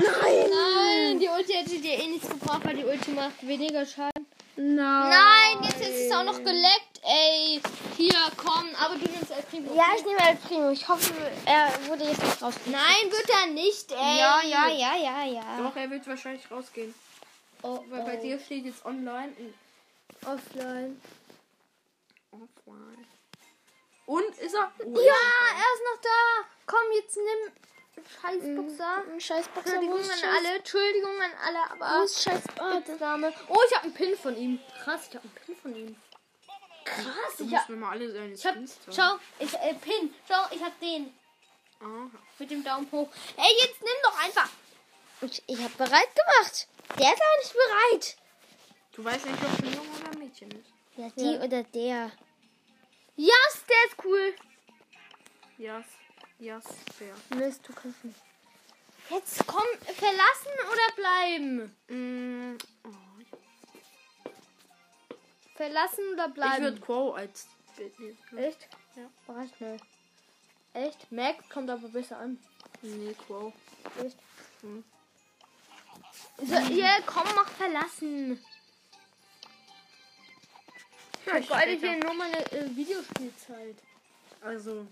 Nein, 0.02 1.18
die 1.18 1.28
Ulti 1.28 1.52
hätte 1.54 1.78
dir 1.78 1.98
eh 1.98 2.06
nichts 2.08 2.28
gebracht, 2.28 2.60
weil 2.64 2.76
die 2.76 2.84
Ulti 2.84 3.10
macht 3.12 3.46
weniger 3.46 3.84
Schaden. 3.86 4.26
Nein. 4.56 5.10
Nein, 5.10 5.62
jetzt 5.64 5.80
ist 5.80 6.06
es 6.06 6.12
auch 6.12 6.24
noch 6.24 6.38
geleckt, 6.42 7.00
ey. 7.02 7.60
Hier, 7.96 8.14
komm, 8.36 8.68
aber 8.78 8.94
du 8.94 9.10
nimmst 9.10 9.30
El 9.30 9.42
Primo. 9.42 9.74
Ja, 9.74 9.84
ich 9.96 10.04
nehme 10.04 10.18
El 10.20 10.36
Primo. 10.36 10.70
Ich 10.70 10.88
hoffe, 10.88 11.12
er 11.44 11.68
wurde 11.88 12.04
jetzt 12.04 12.22
nicht 12.22 12.42
raus. 12.42 12.54
Nein, 12.66 13.10
wird 13.10 13.28
er 13.28 13.46
nicht, 13.52 13.92
ey. 13.92 14.18
Ja, 14.18 14.40
ja, 14.42 14.68
ja, 14.68 14.96
ja, 14.96 15.24
ja. 15.24 15.58
Doch, 15.58 15.76
er 15.76 15.90
wird 15.90 16.06
wahrscheinlich 16.06 16.50
rausgehen. 16.50 16.94
Oh, 17.62 17.80
Weil 17.88 18.02
bei 18.02 18.16
dir 18.16 18.38
steht 18.38 18.64
jetzt 18.64 18.84
online. 18.84 19.32
in- 19.38 19.54
offline. 20.26 21.00
Offline. 22.30 23.06
Und 24.06 24.38
ist 24.38 24.54
er? 24.54 24.72
Oh, 24.84 24.98
Ja, 25.00 25.14
er 25.52 25.74
ist 25.74 25.82
noch 25.94 26.00
da. 26.02 26.48
Komm, 26.66 26.92
jetzt 26.94 27.16
nimm 27.16 27.52
Scheißboxer. 28.04 29.02
Ein 29.10 29.20
scheiß 29.20 29.48
Boxer. 29.48 29.74
Entschuldigung 29.74 29.98
wo 29.98 30.02
an 30.12 30.18
Scheiß- 30.18 30.36
alle, 30.36 30.56
Entschuldigung 30.58 31.20
an 31.22 31.30
alle, 31.44 31.58
Wo 31.80 31.84
aber 31.84 32.04
ist 32.04 32.22
scheiß 32.22 32.42
ah. 32.58 32.80
Oh, 33.48 33.56
ich 33.68 33.74
habe 33.74 33.84
einen 33.84 33.94
Pin 33.94 34.16
von 34.16 34.36
ihm. 34.36 34.60
Krass, 34.84 35.08
ich 35.08 35.14
habe 35.16 35.24
einen 35.28 35.34
Pin 35.46 35.56
von 35.56 35.74
ihm. 35.76 35.96
Krass, 36.84 37.36
Du 37.38 37.44
ich 37.44 37.50
musst 37.50 37.62
hab, 37.62 37.68
mir 37.70 37.76
mal 37.76 37.90
alle 37.90 38.12
seine 38.12 38.32
ich 38.32 38.46
hab, 38.46 38.54
schau, 38.94 39.16
ich, 39.40 39.52
äh, 39.54 39.74
Pin, 39.74 40.14
schau, 40.28 40.46
ich 40.54 40.62
hab 40.62 40.78
den 40.78 41.12
Aha. 41.80 42.10
mit 42.38 42.50
dem 42.50 42.62
Daumen 42.62 42.86
hoch. 42.92 43.08
Ey, 43.36 43.52
jetzt 43.60 43.80
nimm 43.82 43.96
doch 44.04 44.22
einfach. 44.24 44.48
Ich, 45.22 45.42
ich 45.46 45.58
habe 45.58 45.74
bereit 45.74 46.08
gemacht. 46.14 46.68
Der 46.98 47.12
ist 47.12 47.20
aber 47.22 47.38
nicht 47.40 47.54
bereit. 47.54 48.16
Du 48.92 49.04
weißt 49.04 49.26
nicht, 49.26 49.42
ob 49.42 49.52
es 49.52 49.58
ein 49.58 49.74
Junge 49.74 49.98
oder 49.98 50.10
ein 50.12 50.18
Mädchen 50.20 50.50
ist. 50.52 50.70
Ja, 50.96 51.08
die 51.16 51.32
Ja. 51.34 51.40
oder 51.42 51.62
der. 51.64 52.12
Yes, 53.16 53.64
der 53.68 53.84
ist 53.88 54.04
cool. 54.04 54.34
Jas. 55.58 55.84
Jas. 55.84 55.86
Der. 56.38 56.60
Mist, 57.38 57.66
du 57.66 57.72
kannst 57.72 58.04
nicht. 58.04 58.20
Jetzt 59.10 59.46
komm, 59.46 59.64
verlassen 59.80 60.52
oder 60.70 60.94
bleiben? 60.96 61.76
Mm, 61.88 62.58
oh, 62.84 62.90
Verlassen 65.54 66.12
oder 66.12 66.26
ich 66.28 66.34
bleiben? 66.34 66.64
würde 66.64 66.80
Quo 66.80 67.12
als 67.12 67.46
Bild 67.76 67.98
nehmen. 67.98 68.18
Echt? 68.36 68.68
Ja, 68.96 69.08
war 69.32 69.44
ich 69.44 69.54
schnell. 69.56 69.78
Echt? 70.74 71.10
Max 71.10 71.48
kommt 71.48 71.70
aber 71.70 71.88
besser 71.88 72.18
an. 72.18 72.38
Nee, 72.82 73.14
Quo. 73.26 73.52
Echt? 74.04 74.18
Hm. 74.60 74.84
So, 76.38 76.56
hier, 76.58 76.90
komm, 77.06 77.28
mach 77.34 77.48
verlassen. 77.48 78.44
Ja, 81.24 81.36
Ich 81.38 81.48
beide 81.48 81.72
hier 81.72 81.96
nur 81.96 82.14
meine 82.14 82.52
äh, 82.52 82.76
Videospielzeit. 82.76 83.76
Also, 84.42 84.86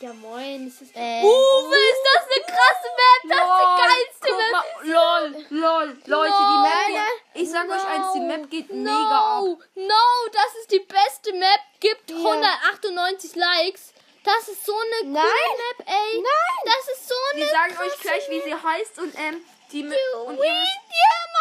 Ja, 0.00 0.12
moin. 0.12 0.66
Das 0.70 0.80
ist 0.80 0.94
Äh, 0.94 1.22
Uwe, 1.24 1.76
ist 1.76 2.02
das 2.04 2.24
eine 2.30 2.44
krasse 2.44 2.88
Map? 2.98 3.20
Das 3.24 3.40
ist 3.48 3.58
die 3.64 3.82
geilste 3.82 4.30
Map. 4.36 4.64
lol, 4.82 5.46
lol, 5.50 5.98
Leute, 6.06 6.30
No. 6.30 6.48
die 6.52 6.62
Map 6.68 6.86
geht, 7.34 7.42
ich 7.42 7.50
sag 7.50 7.68
euch 7.68 7.84
eins, 7.84 8.12
die 8.14 8.20
Map 8.20 8.48
geht 8.50 8.70
mega 8.72 9.38
ab. 9.38 9.44
No, 9.74 10.28
das 10.32 10.54
ist 10.60 10.70
die 10.70 10.80
beste 10.80 11.32
Map. 11.32 11.60
Gibt 11.80 12.10
198 12.12 13.34
Likes. 13.34 13.92
Das 14.24 14.46
ist 14.48 14.64
so 14.64 14.74
eine 14.76 15.10
Nein. 15.12 15.22
coole 15.24 15.56
Map, 15.58 15.88
ey. 15.88 16.20
Nein. 16.22 16.64
Das 16.64 16.88
ist 16.96 17.08
so 17.08 17.14
eine 17.32 17.40
Wir 17.42 17.48
sagen 17.50 17.76
euch 17.78 17.98
gleich, 18.00 18.28
wie 18.28 18.40
sie 18.40 18.50
Map. 18.50 18.62
heißt 18.62 18.98
und 19.00 19.14
ähm, 19.18 19.44
die 19.72 19.80
You 19.80 20.20
und 20.26 20.36
ihr, 20.38 20.52
müsst, 20.52 20.78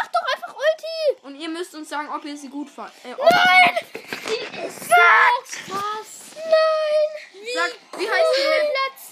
mach 0.02 0.08
doch 0.08 0.34
einfach 0.36 0.56
Ulti. 0.56 1.22
und 1.24 1.36
ihr 1.36 1.50
müsst 1.50 1.76
uns 1.76 1.90
sagen, 1.90 2.10
ob 2.14 2.26
ihr 2.26 2.36
sie 2.38 2.50
gut 2.50 2.70
fand. 2.70 2.92
Äh, 3.04 3.10
Nein. 3.18 3.78
Die 3.94 4.68
ist 4.68 4.80
so 4.80 5.74
krass. 5.74 6.36
Nein. 6.36 7.44
Wie 7.44 7.54
Sag, 7.54 7.72
wie 7.98 8.10
heißt 8.10 8.28
die 8.38 8.48
Map? 8.48 8.72
Platz 8.74 9.04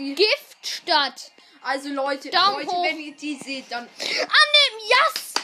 die? 0.00 0.14
Giftstadt. 0.14 1.32
Also 1.62 1.90
Leute, 1.90 2.30
Daumen 2.30 2.56
Leute, 2.64 2.70
hoch. 2.70 2.84
wenn 2.84 2.98
ihr 3.00 3.14
die 3.14 3.36
seht, 3.36 3.70
dann 3.70 3.86
Annehmen, 3.98 4.80
yes! 4.88 5.34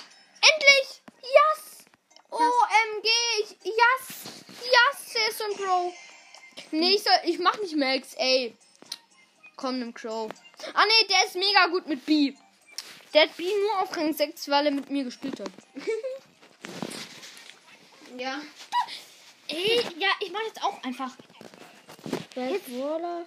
Endlich! 0.40 1.02
Yes! 1.22 1.84
OMG! 2.30 3.08
ich- 3.42 3.56
Yes! 3.64 4.44
Yes, 4.62 5.36
so 5.38 5.44
ein 5.44 5.54
Pro. 5.56 5.92
Nee, 6.70 6.94
ich, 6.94 7.02
soll, 7.02 7.12
ich 7.24 7.38
mach 7.38 7.56
nicht 7.58 7.76
Max, 7.76 8.14
ey. 8.14 8.56
Komm, 9.56 9.78
nimm 9.78 9.94
Crow. 9.94 10.30
Ah, 10.74 10.84
nee, 10.86 11.06
der 11.08 11.24
ist 11.26 11.34
mega 11.36 11.66
gut 11.66 11.86
mit 11.86 12.04
B. 12.04 12.32
Der 13.14 13.22
hat 13.22 13.36
B 13.36 13.44
nur 13.44 13.80
auf 13.82 13.96
Rang 13.96 14.12
6, 14.12 14.48
weil 14.50 14.66
er 14.66 14.72
mit 14.72 14.90
mir 14.90 15.04
gespielt 15.04 15.38
hat. 15.40 15.50
ja. 18.18 18.40
Ey, 19.48 19.82
ja, 19.98 20.08
ich 20.20 20.30
mach 20.30 20.42
jetzt 20.46 20.62
auch 20.62 20.82
einfach. 20.82 21.12
ist 22.34 22.66
Brawler. 22.66 23.26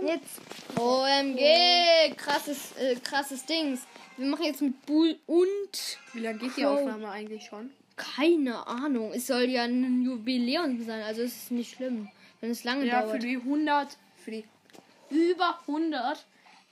Jetzt. 0.00 0.40
OMG! 0.78 2.16
Krasses, 2.16 2.72
äh, 2.78 2.96
krasses 2.96 3.44
Dings. 3.44 3.80
Wir 4.16 4.26
machen 4.26 4.44
jetzt 4.44 4.62
mit 4.62 4.84
Bull 4.86 5.18
und. 5.26 5.98
Wie 6.12 6.20
lange 6.20 6.38
geht 6.38 6.56
die. 6.56 6.66
Aufnahme 6.66 7.08
eigentlich 7.10 7.44
schon? 7.44 7.70
Keine 7.96 8.66
Ahnung. 8.66 9.12
Es 9.12 9.26
soll 9.26 9.44
ja 9.44 9.64
ein 9.64 10.02
Jubiläum 10.02 10.82
sein, 10.84 11.02
also 11.02 11.22
es 11.22 11.36
ist 11.36 11.50
nicht 11.52 11.74
schlimm, 11.76 12.08
wenn 12.40 12.50
es 12.50 12.64
lange 12.64 12.86
Ja, 12.86 13.02
dauert. 13.02 13.12
für 13.12 13.18
die 13.18 13.36
100, 13.36 13.96
für 14.24 14.30
die 14.30 14.44
über 15.10 15.58
100. 15.66 16.24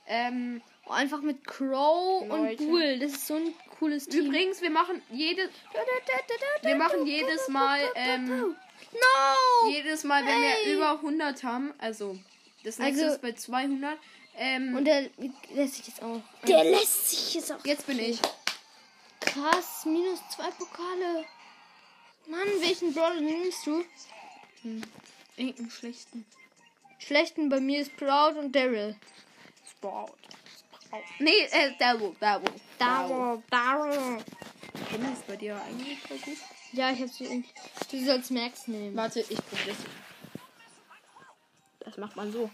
Ähm, 0.07 0.61
Oh, 0.87 0.93
einfach 0.93 1.21
mit 1.21 1.45
Crow 1.45 2.23
und 2.23 2.29
Leute. 2.29 2.63
Bull. 2.65 2.97
Das 2.99 3.11
ist 3.11 3.27
so 3.27 3.35
ein 3.35 3.53
cooles 3.77 4.07
Team. 4.07 4.25
übrigens, 4.25 4.61
wir 4.63 4.71
machen 4.71 4.99
jede, 5.11 5.47
wir 6.63 6.75
machen 6.75 7.05
jedes 7.05 7.47
Mal, 7.49 7.79
ähm, 7.93 8.55
No! 8.91 9.69
jedes 9.69 10.03
Mal, 10.03 10.25
wenn 10.25 10.41
Hey. 10.41 10.65
wir 10.65 10.73
über 10.73 10.99
100 10.99 11.43
haben, 11.43 11.71
also 11.77 12.17
das 12.63 12.77
nächste 12.79 13.03
Also- 13.03 13.15
ist 13.15 13.21
bei 13.21 13.33
200. 13.33 13.97
Ähm, 14.37 14.75
Und 14.77 14.85
der 14.85 15.09
lässt 15.53 15.75
sich 15.75 15.87
jetzt 15.87 16.01
auch. 16.01 16.21
Der 16.47 16.63
lässt 16.63 17.09
sich 17.09 17.33
jetzt 17.35 17.51
auch. 17.51 17.65
jetzt 17.65 17.85
bin 17.85 17.99
ich. 17.99 18.19
Krass, 19.19 19.85
minus 19.85 20.19
zwei 20.29 20.49
Pokale. 20.51 21.25
Mann, 22.27 22.47
welchen 22.61 22.93
Brawler 22.93 23.19
nimmst 23.19 23.65
du? 23.65 23.83
Irgendeinen 25.35 25.69
schlechten 25.71 26.25
Schlechten 26.99 27.49
bei 27.49 27.59
mir 27.59 27.81
ist 27.81 27.95
Proud 27.97 28.37
und 28.37 28.55
Daryl. 28.55 28.95
Sprout. 29.69 30.11
Sprout. 30.87 30.99
Nee, 31.19 31.31
äh, 31.51 31.71
Devil, 31.79 32.15
Devil. 32.21 32.51
Daryl, 32.77 33.41
Daryl. 33.49 34.23
Bin 34.91 35.13
ist 35.13 35.25
bei 35.27 35.35
dir 35.35 35.59
eigentlich 35.61 35.99
voll 35.99 36.17
gut? 36.19 36.37
Ja, 36.73 36.91
ich 36.91 37.01
hab 37.01 37.09
sie. 37.09 37.43
Du 37.91 38.05
sollst 38.05 38.31
Max 38.31 38.67
nehmen. 38.67 38.95
Warte, 38.95 39.21
ich 39.21 39.37
probiere 39.45 39.69
Das 39.69 39.77
macht 41.97 42.15
man 42.15 42.31
so. 42.31 42.49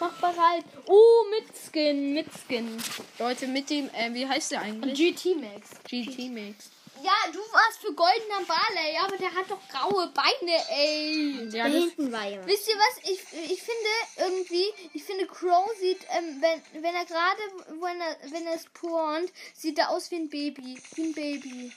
Mach 0.00 0.12
bereit. 0.14 0.64
Oh, 0.86 1.24
mit 1.30 1.44
Skin, 1.54 2.14
mit 2.14 2.26
Skin. 2.32 2.82
Leute, 3.18 3.46
mit 3.46 3.70
dem, 3.70 3.88
äh, 3.90 4.12
wie 4.12 4.26
heißt 4.26 4.52
der 4.52 4.62
eigentlich? 4.62 4.94
GT 4.94 5.36
Max. 5.36 5.70
GT 5.88 6.30
Mix. 6.30 6.70
Ja, 7.02 7.32
du 7.32 7.38
warst 7.38 7.80
für 7.80 7.92
goldener 7.92 8.46
Barley, 8.46 8.96
aber 9.04 9.16
der 9.16 9.34
hat 9.34 9.50
doch 9.50 9.60
graue 9.68 10.06
Beine, 10.08 10.56
ey. 10.70 11.48
Ja, 11.50 11.64
da 11.64 11.70
das, 11.70 11.82
hinten 11.82 12.12
war 12.12 12.28
jemand. 12.28 12.48
Wisst 12.48 12.68
ihr 12.68 12.76
was? 12.76 13.10
Ich, 13.10 13.50
ich 13.50 13.62
finde 13.62 13.90
irgendwie, 14.18 14.64
ich 14.92 15.02
finde 15.02 15.26
Crow 15.26 15.68
sieht, 15.80 15.98
ähm, 16.10 16.40
wenn, 16.40 16.82
wenn 16.82 16.94
er 16.94 17.04
gerade, 17.04 17.42
wenn 17.80 18.00
er, 18.00 18.16
wenn 18.30 18.46
er 18.46 18.58
spawnt, 18.58 19.32
sieht 19.52 19.78
er 19.78 19.90
aus 19.90 20.12
wie 20.12 20.16
ein 20.16 20.28
Baby. 20.28 20.80
Wie 20.94 21.02
ein 21.02 21.12
Baby. 21.12 21.72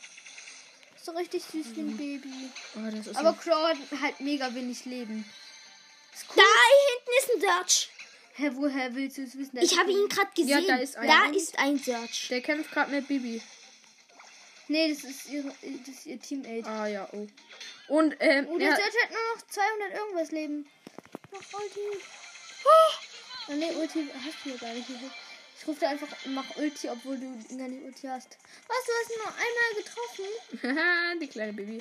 So 1.01 1.11
richtig 1.13 1.43
süß 1.43 1.75
wie 1.75 1.81
ein 1.81 1.97
Baby. 1.97 2.51
oh, 2.75 2.91
das 2.95 3.15
Aber 3.15 3.33
Crow 3.33 3.67
hat 3.67 3.77
halt 4.01 4.19
mega 4.19 4.53
wenig 4.53 4.85
Leben. 4.85 5.25
Ist 6.15 6.25
Da 6.29 6.41
cool. 6.41 6.43
hinten 6.89 7.11
ist 7.19 7.35
ein 7.35 7.41
Search. 7.41 7.89
Hä, 8.37 8.49
woher 8.53 8.93
willst 8.95 9.17
du 9.17 9.21
es 9.23 9.37
wissen? 9.37 9.57
Ich 9.61 9.77
habe 9.77 9.91
ihn 9.91 10.07
gerade 10.09 10.29
Ja, 10.35 10.57
gesehen. 10.57 10.67
da 10.67 10.75
ist 10.77 10.97
einer. 10.97 11.07
Da 11.31 11.31
ist 11.37 11.57
ein 11.59 11.77
Search. 11.79 12.27
der 12.29 12.41
kämpft 12.41 12.71
gerade 12.71 12.91
mit 12.91 13.07
Bibi. 13.07 13.41
Nee, 14.67 14.93
das 14.93 15.03
ist, 15.03 15.29
ihre, 15.29 15.47
das 15.61 15.95
ist 15.95 16.05
ihr 16.07 16.19
Teammate. 16.19 16.65
Ah 16.67 16.87
ja, 16.87 17.07
oh. 17.11 17.27
Und 17.87 18.15
ähm, 18.19 18.47
Oh, 18.49 18.57
der 18.57 18.69
ja, 18.69 18.75
Search 18.75 18.95
hat 19.03 19.11
nur 19.11 19.35
noch 19.35 19.47
200 19.47 19.93
irgendwas 19.93 20.31
Leben. 20.31 20.67
Mach 21.31 21.59
Ulti. 21.59 21.79
Oh! 22.65 23.53
nee, 23.53 23.71
Ulti 23.75 24.09
hast 24.25 24.37
du 24.43 24.49
ja 24.49 24.55
gar 24.57 24.73
nicht. 24.73 24.87
Ich 24.89 25.67
rufe 25.67 25.87
einfach, 25.87 26.07
mach 26.25 26.55
Ulti, 26.57 26.89
obwohl 26.89 27.17
du 27.17 27.57
gar 27.57 27.67
nicht 27.67 27.83
Ulti 27.83 28.07
hast. 28.07 28.37
Was, 28.67 28.85
du 28.85 28.91
hast 28.99 29.11
ihn 29.11 29.17
nur 29.23 29.33
einmal 29.35 30.63
getroffen? 30.63 30.77
Haha, 30.79 31.15
die 31.21 31.27
kleine 31.27 31.53
Bibi. 31.53 31.77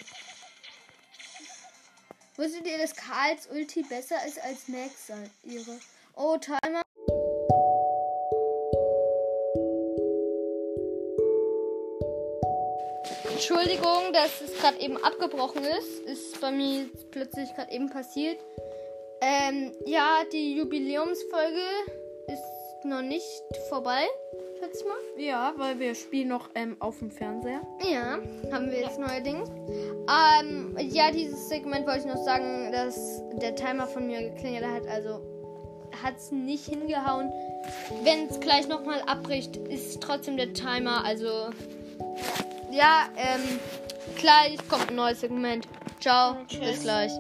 Wusstet 2.37 2.67
ihr, 2.67 2.79
dass 2.79 2.97
Karls 2.97 3.47
Ulti 3.47 3.83
besser 3.83 4.17
ist 4.27 4.43
als 4.43 4.67
Max 4.67 5.09
ihre? 5.45 5.79
Oh, 6.17 6.37
Timer. 6.37 6.83
Entschuldigung, 13.31 14.13
dass 14.13 14.41
es 14.41 14.59
gerade 14.61 14.81
eben 14.81 14.97
abgebrochen 14.97 15.63
ist. 15.65 16.01
Ist 16.07 16.41
bei 16.41 16.51
mir 16.51 16.91
plötzlich 17.13 17.55
gerade 17.55 17.71
eben 17.71 17.89
passiert. 17.89 18.41
Ähm, 19.21 19.73
ja, 19.87 20.25
die 20.33 20.57
Jubiläumsfolge 20.57 21.69
ist 22.27 22.85
noch 22.85 23.03
nicht 23.03 23.45
vorbei, 23.69 24.09
ich 24.73 24.85
mal. 24.85 25.23
Ja, 25.23 25.55
weil 25.57 25.79
wir 25.79 25.95
spielen 25.95 26.29
noch 26.29 26.51
ähm, 26.55 26.77
auf 26.81 26.99
dem 26.99 27.11
Fernseher. 27.11 27.61
Ja, 27.81 28.19
haben 28.53 28.71
wir 28.71 28.81
jetzt 28.81 28.99
neuerdings. 28.99 29.49
Ähm, 29.49 30.77
ja, 30.79 31.11
dieses 31.11 31.49
Segment 31.49 31.87
wollte 31.87 32.01
ich 32.01 32.07
noch 32.07 32.23
sagen, 32.25 32.73
dass 32.73 33.23
der 33.41 33.55
Timer 33.55 33.87
von 33.87 34.07
mir 34.07 34.31
geklingelt 34.31 34.65
hat. 34.67 34.87
Also 34.87 35.21
hat 36.03 36.17
es 36.17 36.31
nicht 36.31 36.67
hingehauen. 36.67 37.33
Wenn 38.03 38.29
es 38.29 38.41
gleich 38.41 38.69
nochmal 38.69 39.03
abbricht, 39.03 39.57
ist 39.57 40.01
trotzdem 40.03 40.37
der 40.37 40.53
Timer. 40.53 41.05
Also 41.05 41.51
ja, 42.71 43.09
ähm, 43.17 43.61
gleich 44.17 44.57
kommt 44.69 44.91
ein 44.91 44.97
neues 44.97 45.21
Segment. 45.21 45.67
Ciao, 46.01 46.37
bis 46.61 46.83
gleich. 46.83 47.13